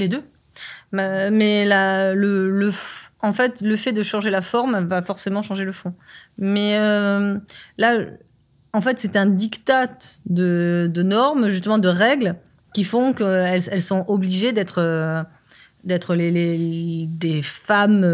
Les 0.00 0.08
deux. 0.08 0.24
Mais 0.92 1.64
la, 1.64 2.14
le, 2.14 2.70
en 3.20 3.32
fait, 3.32 3.60
le 3.62 3.76
fait 3.76 3.92
de 3.92 4.02
changer 4.02 4.30
la 4.30 4.42
forme 4.42 4.86
va 4.86 5.02
forcément 5.02 5.42
changer 5.42 5.64
le 5.64 5.72
fond. 5.72 5.94
Mais 6.38 6.76
euh, 6.78 7.38
là, 7.78 7.96
en 8.72 8.80
fait, 8.80 8.98
c'est 8.98 9.16
un 9.16 9.26
diktat 9.26 9.88
de, 10.26 10.90
de 10.92 11.02
normes, 11.02 11.48
justement, 11.48 11.78
de 11.78 11.88
règles 11.88 12.34
qui 12.74 12.84
font 12.84 13.12
qu'elles 13.12 13.62
elles 13.70 13.82
sont 13.82 14.04
obligées 14.08 14.52
d'être 14.52 14.78
euh, 14.80 15.22
d'être 15.84 16.14
les, 16.14 16.30
les- 16.30 17.06
des 17.08 17.42
femmes 17.42 18.04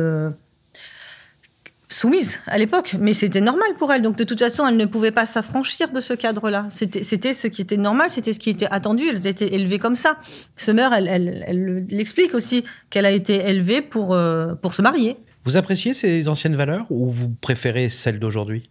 soumises 1.97 2.39
à 2.47 2.59
l'époque. 2.59 2.97
Mais 3.01 3.15
c'était 3.15 3.41
normal 3.41 3.69
pour 3.79 3.93
elles. 3.93 4.03
Donc, 4.03 4.17
de 4.17 4.25
toute 4.25 4.39
façon, 4.39 4.67
elles 4.67 4.77
ne 4.77 4.85
pouvaient 4.85 5.11
pas 5.11 5.27
s'affranchir 5.27 5.91
de 5.91 6.01
ce 6.01 6.15
cadre-là. 6.15 6.67
C'était 6.69 7.33
ce 7.33 7.47
qui 7.47 7.63
était 7.63 7.77
normal, 7.77 8.11
c'était 8.11 8.33
ce 8.33 8.39
qui 8.39 8.51
était 8.51 8.69
attendu. 8.71 9.05
Elles 9.09 9.27
étaient 9.27 9.55
élevées 9.55 9.79
comme 9.79 9.95
ça. 9.95 10.19
Summer, 10.57 10.93
elle, 10.93 11.09
elle, 11.09 11.45
elle 11.47 11.85
l'explique 11.91 12.35
aussi, 12.35 12.65
qu'elle 12.91 13.07
a 13.07 13.11
été 13.11 13.37
élevée 13.49 13.81
pour, 13.81 14.15
euh, 14.15 14.55
pour 14.55 14.75
se 14.75 14.83
marier. 14.83 15.17
Vous 15.45 15.57
appréciez 15.57 15.95
ces 15.95 16.29
anciennes 16.29 16.57
valeurs 16.57 16.87
ou 16.91 17.09
vous 17.09 17.29
préférez 17.29 17.89
celles 17.89 18.19
d'aujourd'hui? 18.19 18.69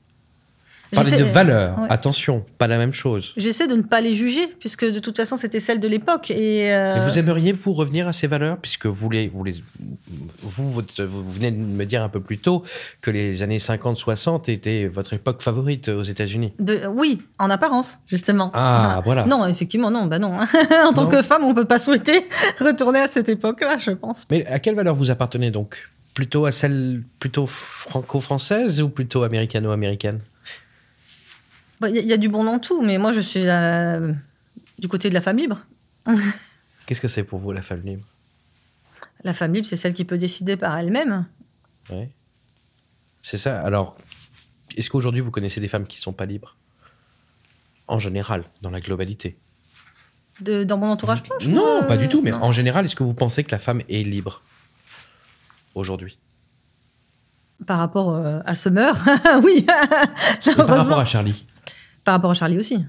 J'essaie- 0.94 1.18
de 1.18 1.24
valeurs, 1.24 1.80
ouais. 1.80 1.88
attention, 1.90 2.46
pas 2.58 2.68
la 2.68 2.78
même 2.78 2.94
chose. 2.94 3.34
J'essaie 3.38 3.68
de 3.68 3.76
ne 3.76 3.82
pas 3.82 4.02
les 4.02 4.16
juger, 4.16 4.48
puisque 4.60 4.86
de 4.86 5.00
toute 5.00 5.18
façon, 5.18 5.36
c'était 5.38 5.60
celle 5.60 5.80
de 5.80 5.88
l'époque. 5.88 6.32
Et, 6.32 6.74
euh, 6.74 6.96
Et 6.98 7.00
vous 7.10 7.18
aimeriez 7.20 7.52
vous 7.54 7.74
revenir 7.74 8.08
à 8.08 8.14
ces 8.14 8.28
valeurs 8.28 8.58
puisque 8.58 8.86
vous 8.86 9.10
les, 9.10 9.28
vous 9.28 9.44
les, 9.44 9.56
vous, 10.42 10.72
votre- 10.72 11.04
vous 11.04 11.30
venez 11.30 11.52
de 11.52 11.58
me 11.58 11.86
dire 11.86 12.04
un 12.04 12.10
peu 12.10 12.20
plus 12.22 12.38
tôt 12.40 12.64
que 13.02 13.12
les 13.12 13.42
années 13.44 13.58
50-60 13.60 14.50
étaient 14.50 14.88
votre 14.88 15.14
époque 15.14 15.42
favorite 15.42 15.90
aux 15.90 16.04
États-Unis. 16.04 16.54
oui, 16.96 17.20
en 17.40 17.50
apparence, 17.50 18.00
justement. 18.08 18.52
Ah, 18.54 19.02
voilà. 19.06 19.26
Non, 19.26 19.46
effectivement, 19.48 19.92
non, 19.92 20.06
bah 20.06 20.20
non. 20.20 20.34
en 20.86 20.94
tant 20.94 21.04
Non. 21.04 21.10
que 21.10 21.22
femme, 21.22 21.44
on 21.44 21.54
peut 21.54 21.66
pas 21.66 21.80
souhaiter 21.80 22.26
retourner 22.60 23.00
à 23.00 23.08
cette 23.08 23.30
époque-là, 23.30 23.78
je 23.80 23.92
pense. 23.92 24.26
Mais 24.32 24.46
à 24.46 24.60
quelle 24.60 24.76
valeur 24.76 24.96
vous 24.96 25.10
appartenez 25.12 25.52
donc? 25.52 25.90
Plutôt 26.14 26.46
à 26.46 26.52
celle 26.52 27.04
plutôt 27.20 27.46
franco-française 27.46 28.82
ou 28.82 28.90
plutôt 28.90 29.24
américano-américaine 29.24 30.20
Bah, 31.80 31.90
Il 31.90 31.96
y, 31.96 32.00
a- 32.00 32.02
il 32.02 32.08
y 32.08 32.14
a 32.14 32.18
du 32.18 32.30
bon 32.30 32.44
dans 32.44 32.60
tout, 32.60 32.82
mais 32.82 32.98
moi, 32.98 33.12
je 33.12 33.20
suis 33.20 33.48
euh, 33.48 34.14
du 34.80 34.88
côté 34.88 35.10
de 35.10 35.14
la 35.14 35.22
femme 35.22 35.38
libre. 35.38 35.60
Qu'est-ce 36.86 37.02
que 37.02 37.08
c'est 37.08 37.24
pour 37.24 37.40
vous 37.40 37.52
la 37.52 37.62
femme 37.62 37.82
libre? 37.84 38.06
La 39.24 39.34
femme 39.34 39.54
libre, 39.54 39.66
c'est 39.68 39.76
celle 39.76 39.94
qui 39.94 40.06
peut 40.06 40.18
décider 40.18 40.56
par 40.56 40.78
elle-même. 40.78 41.26
Ouais. 41.90 42.10
C'est 43.24 43.38
ça. 43.40 43.60
Alors, 43.62 43.98
est-ce 44.78 44.90
qu'aujourd'hui 44.90 45.22
vous 45.22 45.32
connaissez 45.32 45.60
des 45.60 45.68
femmes 45.68 45.88
qui 45.88 46.00
sont 46.00 46.14
pas 46.14 46.26
libres? 46.26 46.56
En 47.88 47.98
général, 48.00 48.44
dans 48.62 48.70
la 48.70 48.82
globalité. 48.82 49.38
De- 50.42 50.64
dans 50.64 50.78
mon 50.78 50.88
entourage 50.92 51.24
proche 51.24 51.48
Non, 51.48 51.80
moi, 51.80 51.88
pas 51.88 51.98
du 51.98 52.08
tout. 52.10 52.22
Mais 52.22 52.32
non. 52.32 52.44
en 52.44 52.52
général, 52.52 52.86
est-ce 52.86 52.96
que 52.96 53.04
vous 53.04 53.14
pensez 53.14 53.44
que 53.44 53.52
la 53.52 53.60
femme 53.60 53.82
est 53.90 54.04
libre 54.04 54.44
aujourd'hui? 55.74 56.20
Par 57.66 57.80
rapport 57.80 58.12
euh, 58.14 58.42
à 58.46 58.54
Summer, 58.54 58.94
oui. 59.44 59.66
Par 60.56 60.68
rapport 60.68 61.00
à 61.00 61.06
Charlie. 61.06 61.46
Par 62.04 62.16
rapport 62.16 62.32
à 62.32 62.34
Charlie 62.34 62.58
aussi. 62.58 62.86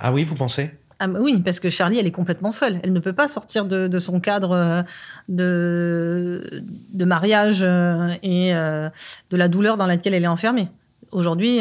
Ah 0.00 0.12
oui, 0.12 0.24
vous 0.24 0.34
pensez? 0.34 0.70
Ah 1.00 1.08
oui, 1.08 1.40
parce 1.44 1.60
que 1.60 1.70
Charlie, 1.70 1.98
elle 1.98 2.06
est 2.06 2.12
complètement 2.12 2.50
seule. 2.50 2.80
Elle 2.82 2.92
ne 2.92 3.00
peut 3.00 3.12
pas 3.12 3.28
sortir 3.28 3.64
de, 3.64 3.88
de 3.88 3.98
son 3.98 4.20
cadre 4.20 4.52
euh, 4.52 4.82
de, 5.28 6.62
de 6.92 7.04
mariage 7.04 7.60
euh, 7.62 8.08
et 8.22 8.54
euh, 8.54 8.88
de 9.30 9.36
la 9.36 9.48
douleur 9.48 9.76
dans 9.76 9.86
laquelle 9.86 10.14
elle 10.14 10.24
est 10.24 10.28
enfermée. 10.28 10.68
Aujourd'hui, 11.10 11.60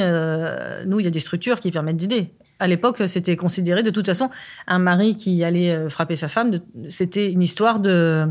nous, 0.88 1.00
il 1.00 1.04
y 1.04 1.08
a 1.08 1.12
des 1.12 1.20
structures 1.20 1.60
qui 1.60 1.70
permettent 1.70 1.98
d'aider. 1.98 2.34
À 2.60 2.66
l'époque, 2.66 3.04
c'était 3.06 3.36
considéré 3.36 3.84
de 3.84 3.92
toute 3.92 4.08
façon 4.08 4.32
un 4.66 4.80
mari 4.80 5.16
qui 5.16 5.44
allait 5.44 5.90
frapper 5.90 6.16
sa 6.16 6.28
femme. 6.28 6.60
C'était 6.88 7.32
une 7.32 7.44
histoire 7.44 7.80
de 7.80 8.28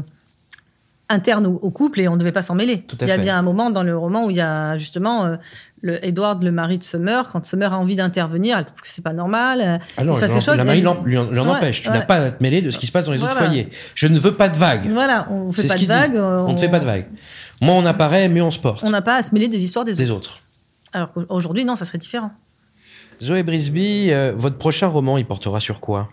interne 1.13 1.47
au, 1.47 1.55
au 1.55 1.71
couple 1.71 2.01
et 2.01 2.09
on 2.09 2.15
ne 2.15 2.19
devait 2.19 2.33
pas 2.33 2.43
s'en 2.43 2.55
mêler. 2.57 2.83
Tout 2.83 2.97
à 3.01 3.05
il 3.05 3.09
y 3.09 3.13
a 3.13 3.15
fait. 3.15 3.21
bien 3.23 3.39
un 3.39 3.43
moment 3.43 3.71
dans 3.71 3.83
le 3.85 3.97
roman 3.97 4.25
où 4.27 4.31
il 4.31 4.37
y 4.37 4.41
a 4.41 4.77
justement 4.77 5.25
euh, 5.27 5.37
le 5.83 6.05
Edward, 6.05 6.43
le 6.43 6.51
mari 6.51 6.79
de 6.79 6.83
Summer, 6.83 7.29
quand 7.31 7.45
Summer 7.47 7.73
a 7.73 7.79
envie 7.79 7.97
d'intervenir, 7.97 8.59
elle 8.59 8.65
trouve 8.65 8.81
que 8.81 8.89
c'est 8.89 9.03
pas 9.03 9.13
normal. 9.13 9.61
euh, 9.61 9.79
Ah 9.97 10.03
se 10.15 10.21
passe 10.21 10.47
la, 10.47 10.57
la 10.65 10.75
l'en- 10.81 11.03
lui 11.05 11.17
en, 11.19 11.31
lui 11.31 11.39
en 11.39 11.45
Ouais, 11.45 11.57
empêche. 11.57 11.83
Tu 11.83 11.91
n'as 11.91 12.03
pas 12.03 12.17
à 12.17 12.31
te 12.33 12.43
mêler 12.43 12.61
de 12.63 12.71
ce 12.71 12.79
qui 12.79 12.87
se 12.87 12.93
passe 12.93 13.07
dans 13.07 13.13
les 13.13 13.23
autres 13.23 13.37
foyers. 13.37 13.69
Je 13.95 14.07
ne 14.09 14.19
veux 14.19 14.35
pas 14.35 14.49
de 14.49 14.57
vagues. 14.57 14.91
Voilà, 14.93 15.27
on 15.31 15.53
fait 15.53 15.63
C'est 15.63 15.69
pas 15.69 15.79
de 15.79 15.85
vagues. 15.87 16.17
On 16.17 16.53
ne 16.53 16.57
fait 16.59 16.69
pas 16.71 16.81
de 16.81 16.85
vagues. 16.87 17.07
Moi, 17.61 17.75
on 17.75 17.87
apparaît, 17.87 18.29
mais 18.29 18.41
on 18.41 18.51
se 18.51 18.59
porte. 18.59 18.83
On 18.85 18.91
n'a 18.91 19.03
pas 19.03 19.17
à 19.17 19.23
se 19.23 19.33
mêler 19.35 19.49
des 19.49 19.63
histoires 19.63 19.85
des, 19.85 19.95
Des 19.95 20.11
autres. 20.11 20.17
autres. 20.33 20.39
Alors 20.93 21.13
qu'aujourd'hui, 21.13 21.65
non, 21.65 21.77
ça 21.77 21.85
serait 21.85 21.99
différent. 21.99 22.33
Zoé 23.23 23.43
Brisby, 23.45 24.09
euh, 24.13 24.33
votre 24.37 24.59
prochain 24.59 24.89
roman, 24.89 25.17
il 25.17 25.25
portera 25.25 25.61
sur 25.61 25.81
quoi? 25.81 26.09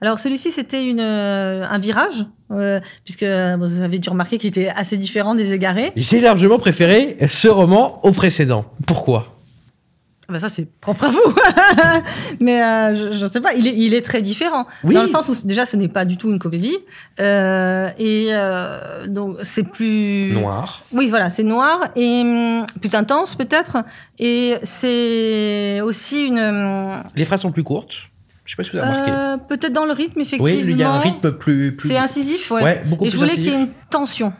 Alors 0.00 0.18
celui-ci, 0.18 0.50
c'était 0.50 0.84
une, 0.84 1.00
euh, 1.00 1.64
un 1.68 1.78
virage, 1.78 2.26
euh, 2.50 2.80
puisque 3.04 3.22
euh, 3.22 3.56
vous 3.58 3.80
avez 3.80 3.98
dû 3.98 4.08
remarquer 4.08 4.38
qu'il 4.38 4.48
était 4.48 4.68
assez 4.68 4.96
différent 4.96 5.34
des 5.34 5.52
égarés. 5.52 5.92
J'ai 5.96 6.20
largement 6.20 6.58
préféré 6.58 7.16
ce 7.26 7.48
roman 7.48 8.00
au 8.04 8.12
précédent. 8.12 8.64
Pourquoi? 8.86 9.30
Bah 10.26 10.38
ça 10.38 10.48
c'est 10.48 10.64
propre 10.80 11.04
à 11.04 11.10
vous, 11.10 11.20
mais 12.40 12.62
euh, 12.62 12.94
je, 12.94 13.10
je 13.10 13.26
sais 13.26 13.42
pas, 13.42 13.52
il 13.52 13.66
est, 13.66 13.74
il 13.76 13.92
est 13.92 14.00
très 14.00 14.22
différent 14.22 14.64
Oui. 14.82 14.94
dans 14.94 15.02
le 15.02 15.06
sens 15.06 15.28
où 15.28 15.34
déjà 15.46 15.66
ce 15.66 15.76
n'est 15.76 15.88
pas 15.88 16.06
du 16.06 16.16
tout 16.16 16.30
une 16.30 16.38
comédie 16.38 16.74
euh, 17.20 17.90
et 17.98 18.28
euh, 18.30 19.06
donc 19.06 19.36
c'est 19.42 19.64
plus 19.64 20.32
Noir. 20.32 20.82
Oui, 20.92 21.08
voilà, 21.08 21.28
c'est 21.28 21.42
noir 21.42 21.78
et 21.94 22.22
hum, 22.22 22.64
plus 22.80 22.94
intense 22.94 23.34
peut-être 23.34 23.76
et 24.18 24.54
c'est 24.62 25.82
aussi 25.82 26.24
une 26.24 26.38
hum, 26.38 27.02
Les 27.16 27.26
phrases 27.26 27.42
sont 27.42 27.52
plus 27.52 27.62
courtes. 27.64 28.08
Je 28.44 28.50
sais 28.52 28.56
pas 28.56 28.62
si 28.64 28.70
vous 28.70 28.78
avez 28.78 28.88
remarqué. 28.90 29.10
euh, 29.10 29.36
peut-être 29.48 29.72
dans 29.72 29.86
le 29.86 29.92
rythme 29.92 30.20
effectivement. 30.20 30.44
oui, 30.44 30.70
il 30.72 30.78
y 30.78 30.82
a 30.82 30.90
un 30.92 30.98
rythme 30.98 31.32
plus. 31.32 31.74
plus... 31.76 31.88
C'est 31.88 31.96
incisif, 31.96 32.50
ouais. 32.50 32.62
Ouais, 32.62 32.82
beaucoup 32.86 33.04
et 33.06 33.10
je 33.10 33.16
voulais 33.16 33.30
qu'il 33.34 33.44
y 33.44 33.48
ait 33.48 33.58
une 33.60 33.72
tension. 33.90 34.32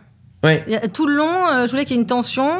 Ouais. 0.43 0.65
Tout 0.93 1.07
le 1.07 1.15
long, 1.15 1.49
euh, 1.53 1.67
je 1.67 1.71
voulais 1.71 1.85
qu'il 1.85 1.97
y 1.97 1.99
ait 1.99 2.03
une 2.03 2.07
tension 2.07 2.51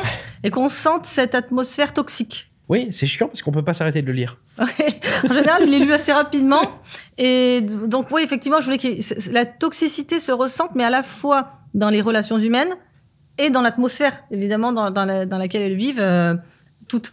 et 0.43 0.51
qu'on 0.51 0.69
sente 0.71 1.05
cette 1.05 1.35
atmosphère 1.35 1.93
toxique. 1.93 2.51
Oui, 2.71 2.89
c'est 2.93 3.07
chiant 3.07 3.27
parce 3.27 3.43
qu'on 3.43 3.53
peut 3.53 3.63
pas 3.63 3.75
s'arrêter 3.75 4.01
de 4.01 4.07
le 4.07 4.15
lire. 4.15 4.39
Ouais. 4.59 4.67
en 5.29 5.33
général, 5.35 5.65
il 5.67 5.75
est 5.75 5.81
lu 5.81 5.93
assez 5.93 6.13
rapidement. 6.15 6.63
Et 7.19 7.61
donc, 7.61 8.07
oui, 8.11 8.23
effectivement, 8.25 8.59
je 8.61 8.65
voulais 8.65 8.79
que 8.79 8.89
la 9.33 9.45
toxicité 9.45 10.19
se 10.21 10.33
ressente, 10.33 10.71
mais 10.75 10.85
à 10.85 10.91
la 10.91 11.03
fois 11.03 11.59
dans 11.75 11.91
les 11.91 12.01
relations 12.01 12.39
humaines 12.39 12.73
et 13.37 13.51
dans 13.51 13.61
l'atmosphère, 13.61 14.23
évidemment, 14.31 14.73
dans, 14.73 14.91
dans, 14.91 15.05
la- 15.05 15.27
dans 15.27 15.37
laquelle 15.39 15.61
elles 15.63 15.77
vivent 15.77 16.01
euh, 16.01 16.35
toutes. 16.89 17.13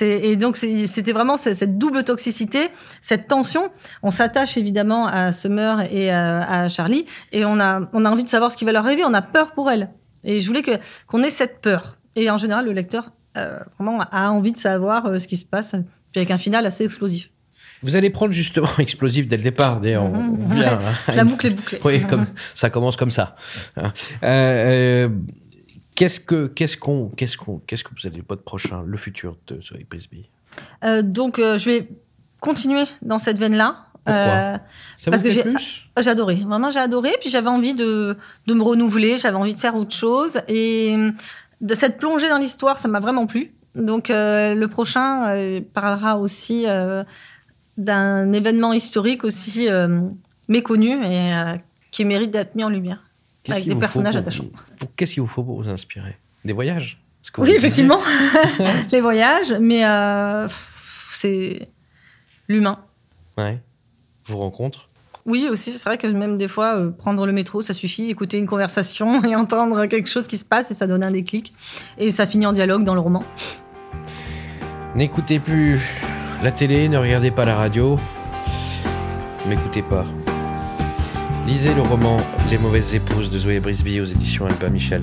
Et 0.00 0.36
donc, 0.36 0.56
c'était 0.56 1.12
vraiment 1.12 1.36
cette, 1.36 1.78
double 1.78 2.04
toxicité, 2.04 2.68
cette 3.00 3.28
tension. 3.28 3.70
On 4.02 4.10
s'attache 4.10 4.56
évidemment 4.56 5.06
à 5.06 5.32
Summer 5.32 5.80
et 5.92 6.10
à, 6.10 6.62
à 6.62 6.68
Charlie, 6.68 7.04
et 7.32 7.44
on 7.44 7.58
a, 7.60 7.88
on 7.92 8.04
a 8.04 8.10
envie 8.10 8.24
de 8.24 8.28
savoir 8.28 8.50
ce 8.50 8.56
qui 8.56 8.64
va 8.64 8.72
leur 8.72 8.84
arriver. 8.84 9.02
On 9.04 9.14
a 9.14 9.22
peur 9.22 9.52
pour 9.52 9.70
elles. 9.70 9.90
Et 10.24 10.40
je 10.40 10.46
voulais 10.46 10.62
que 10.62 10.72
qu'on 11.06 11.22
ait 11.22 11.30
cette 11.30 11.60
peur. 11.60 11.98
Et 12.14 12.30
en 12.30 12.38
général, 12.38 12.66
le 12.66 12.72
lecteur 12.72 13.10
euh, 13.36 13.58
vraiment 13.78 14.02
a 14.10 14.30
envie 14.30 14.52
de 14.52 14.56
savoir 14.56 15.06
euh, 15.06 15.18
ce 15.18 15.26
qui 15.26 15.36
se 15.36 15.44
passe, 15.44 15.72
puis 16.12 16.20
avec 16.20 16.30
un 16.30 16.38
final 16.38 16.66
assez 16.66 16.84
explosif. 16.84 17.30
Vous 17.82 17.96
allez 17.96 18.10
prendre 18.10 18.32
justement 18.32 18.68
explosif 18.78 19.26
dès 19.26 19.36
le 19.36 19.42
départ. 19.42 19.80
D'ailleurs, 19.80 20.04
on, 20.04 20.14
on 20.14 20.54
vient. 20.54 20.78
à 21.08 21.14
La 21.14 21.24
boucle 21.24 21.48
est 21.48 21.50
bouclée. 21.50 21.80
Oui, 21.84 22.00
comme 22.02 22.26
ça 22.54 22.70
commence 22.70 22.96
comme 22.96 23.10
ça. 23.10 23.34
Hein. 23.76 23.92
Euh, 24.22 25.06
euh, 25.06 25.08
qu'est-ce 25.94 26.20
que 26.20 26.46
qu'est-ce 26.46 26.76
qu'on 26.76 27.08
qu'est-ce 27.16 27.36
qu'on 27.36 27.58
qu'est-ce 27.66 27.84
que 27.84 27.90
vous 28.00 28.06
allez 28.06 28.22
votre 28.28 28.42
prochain 28.42 28.82
le 28.86 28.96
futur 28.96 29.36
de 29.46 29.60
Zoé 29.60 29.84
Prisby 29.88 30.28
Euh, 30.84 31.02
donc, 31.02 31.38
euh, 31.38 31.56
je 31.58 31.70
vais 31.70 31.88
continuer 32.40 32.84
dans 33.02 33.18
cette 33.18 33.38
veine-là. 33.38 33.86
Pourquoi? 34.04 34.14
Euh, 34.22 34.58
Ça 34.96 35.10
Parce 35.10 35.22
vous 35.22 35.28
que 35.28 35.40
plaît 35.42 35.52
j'ai- 35.58 36.02
j'ai 36.02 36.10
adoré. 36.10 36.34
Vraiment, 36.36 36.70
j'ai 36.70 36.80
adoré. 36.80 37.10
Puis 37.20 37.30
j'avais 37.30 37.48
envie 37.48 37.74
de, 37.74 38.16
de 38.46 38.54
me 38.54 38.62
renouveler. 38.62 39.16
J'avais 39.16 39.36
envie 39.36 39.54
de 39.54 39.60
faire 39.60 39.76
autre 39.76 39.94
chose. 39.94 40.40
Et 40.48 40.94
euh, 40.98 41.10
de 41.60 41.74
cette 41.74 41.98
plongée 41.98 42.28
dans 42.28 42.38
l'histoire, 42.38 42.78
ça 42.78 42.88
m'a 42.88 42.98
vraiment 43.00 43.26
plu. 43.26 43.52
Donc, 43.76 44.08
le 44.10 44.66
prochain 44.66 45.62
parlera 45.72 46.18
aussi 46.18 46.66
d'un 47.78 48.32
événement 48.32 48.72
historique 48.72 49.24
aussi 49.24 49.68
méconnu 50.48 50.90
et 51.04 51.30
qui 51.90 52.04
mérite 52.04 52.30
d'être 52.32 52.54
mis 52.54 52.64
en 52.64 52.68
lumière. 52.68 53.02
Qu'est-ce 53.42 53.56
Avec 53.56 53.68
des 53.68 53.74
personnages 53.74 54.16
attachants. 54.16 54.46
Qu'est-ce 54.96 55.14
qu'il 55.14 55.22
vous 55.22 55.28
faut 55.28 55.42
pour 55.42 55.60
vous 55.60 55.68
inspirer? 55.68 56.16
Des 56.44 56.52
voyages? 56.52 57.02
Oui, 57.38 57.50
effectivement. 57.52 57.98
Les 58.92 59.00
voyages, 59.00 59.54
mais 59.60 59.84
euh, 59.84 60.46
c'est 60.48 61.68
l'humain. 62.48 62.78
Ouais. 63.38 63.60
Vos 64.26 64.38
rencontres. 64.38 64.88
Oui, 65.24 65.48
aussi, 65.50 65.72
c'est 65.72 65.88
vrai 65.88 65.98
que 65.98 66.06
même 66.08 66.36
des 66.36 66.48
fois, 66.48 66.76
euh, 66.76 66.90
prendre 66.90 67.24
le 67.26 67.32
métro, 67.32 67.62
ça 67.62 67.74
suffit, 67.74 68.10
écouter 68.10 68.38
une 68.38 68.46
conversation 68.46 69.22
et 69.24 69.36
entendre 69.36 69.86
quelque 69.86 70.10
chose 70.10 70.26
qui 70.26 70.36
se 70.36 70.44
passe 70.44 70.70
et 70.70 70.74
ça 70.74 70.86
donne 70.86 71.04
un 71.04 71.12
déclic. 71.12 71.52
Et 71.98 72.10
ça 72.10 72.26
finit 72.26 72.46
en 72.46 72.52
dialogue 72.52 72.84
dans 72.84 72.94
le 72.94 73.00
roman. 73.00 73.24
N'écoutez 74.96 75.38
plus 75.38 75.80
la 76.42 76.50
télé, 76.50 76.88
ne 76.88 76.98
regardez 76.98 77.30
pas 77.30 77.44
la 77.44 77.54
radio. 77.54 77.98
N'écoutez 79.46 79.82
pas. 79.82 80.04
Lisez 81.46 81.74
le 81.74 81.82
roman 81.82 82.20
Les 82.50 82.58
mauvaises 82.58 82.94
épouses 82.94 83.30
de 83.30 83.36
Zoé 83.36 83.58
Brisby 83.58 84.00
aux 84.00 84.04
éditions 84.04 84.46
Albin 84.46 84.68
Michel. 84.68 85.02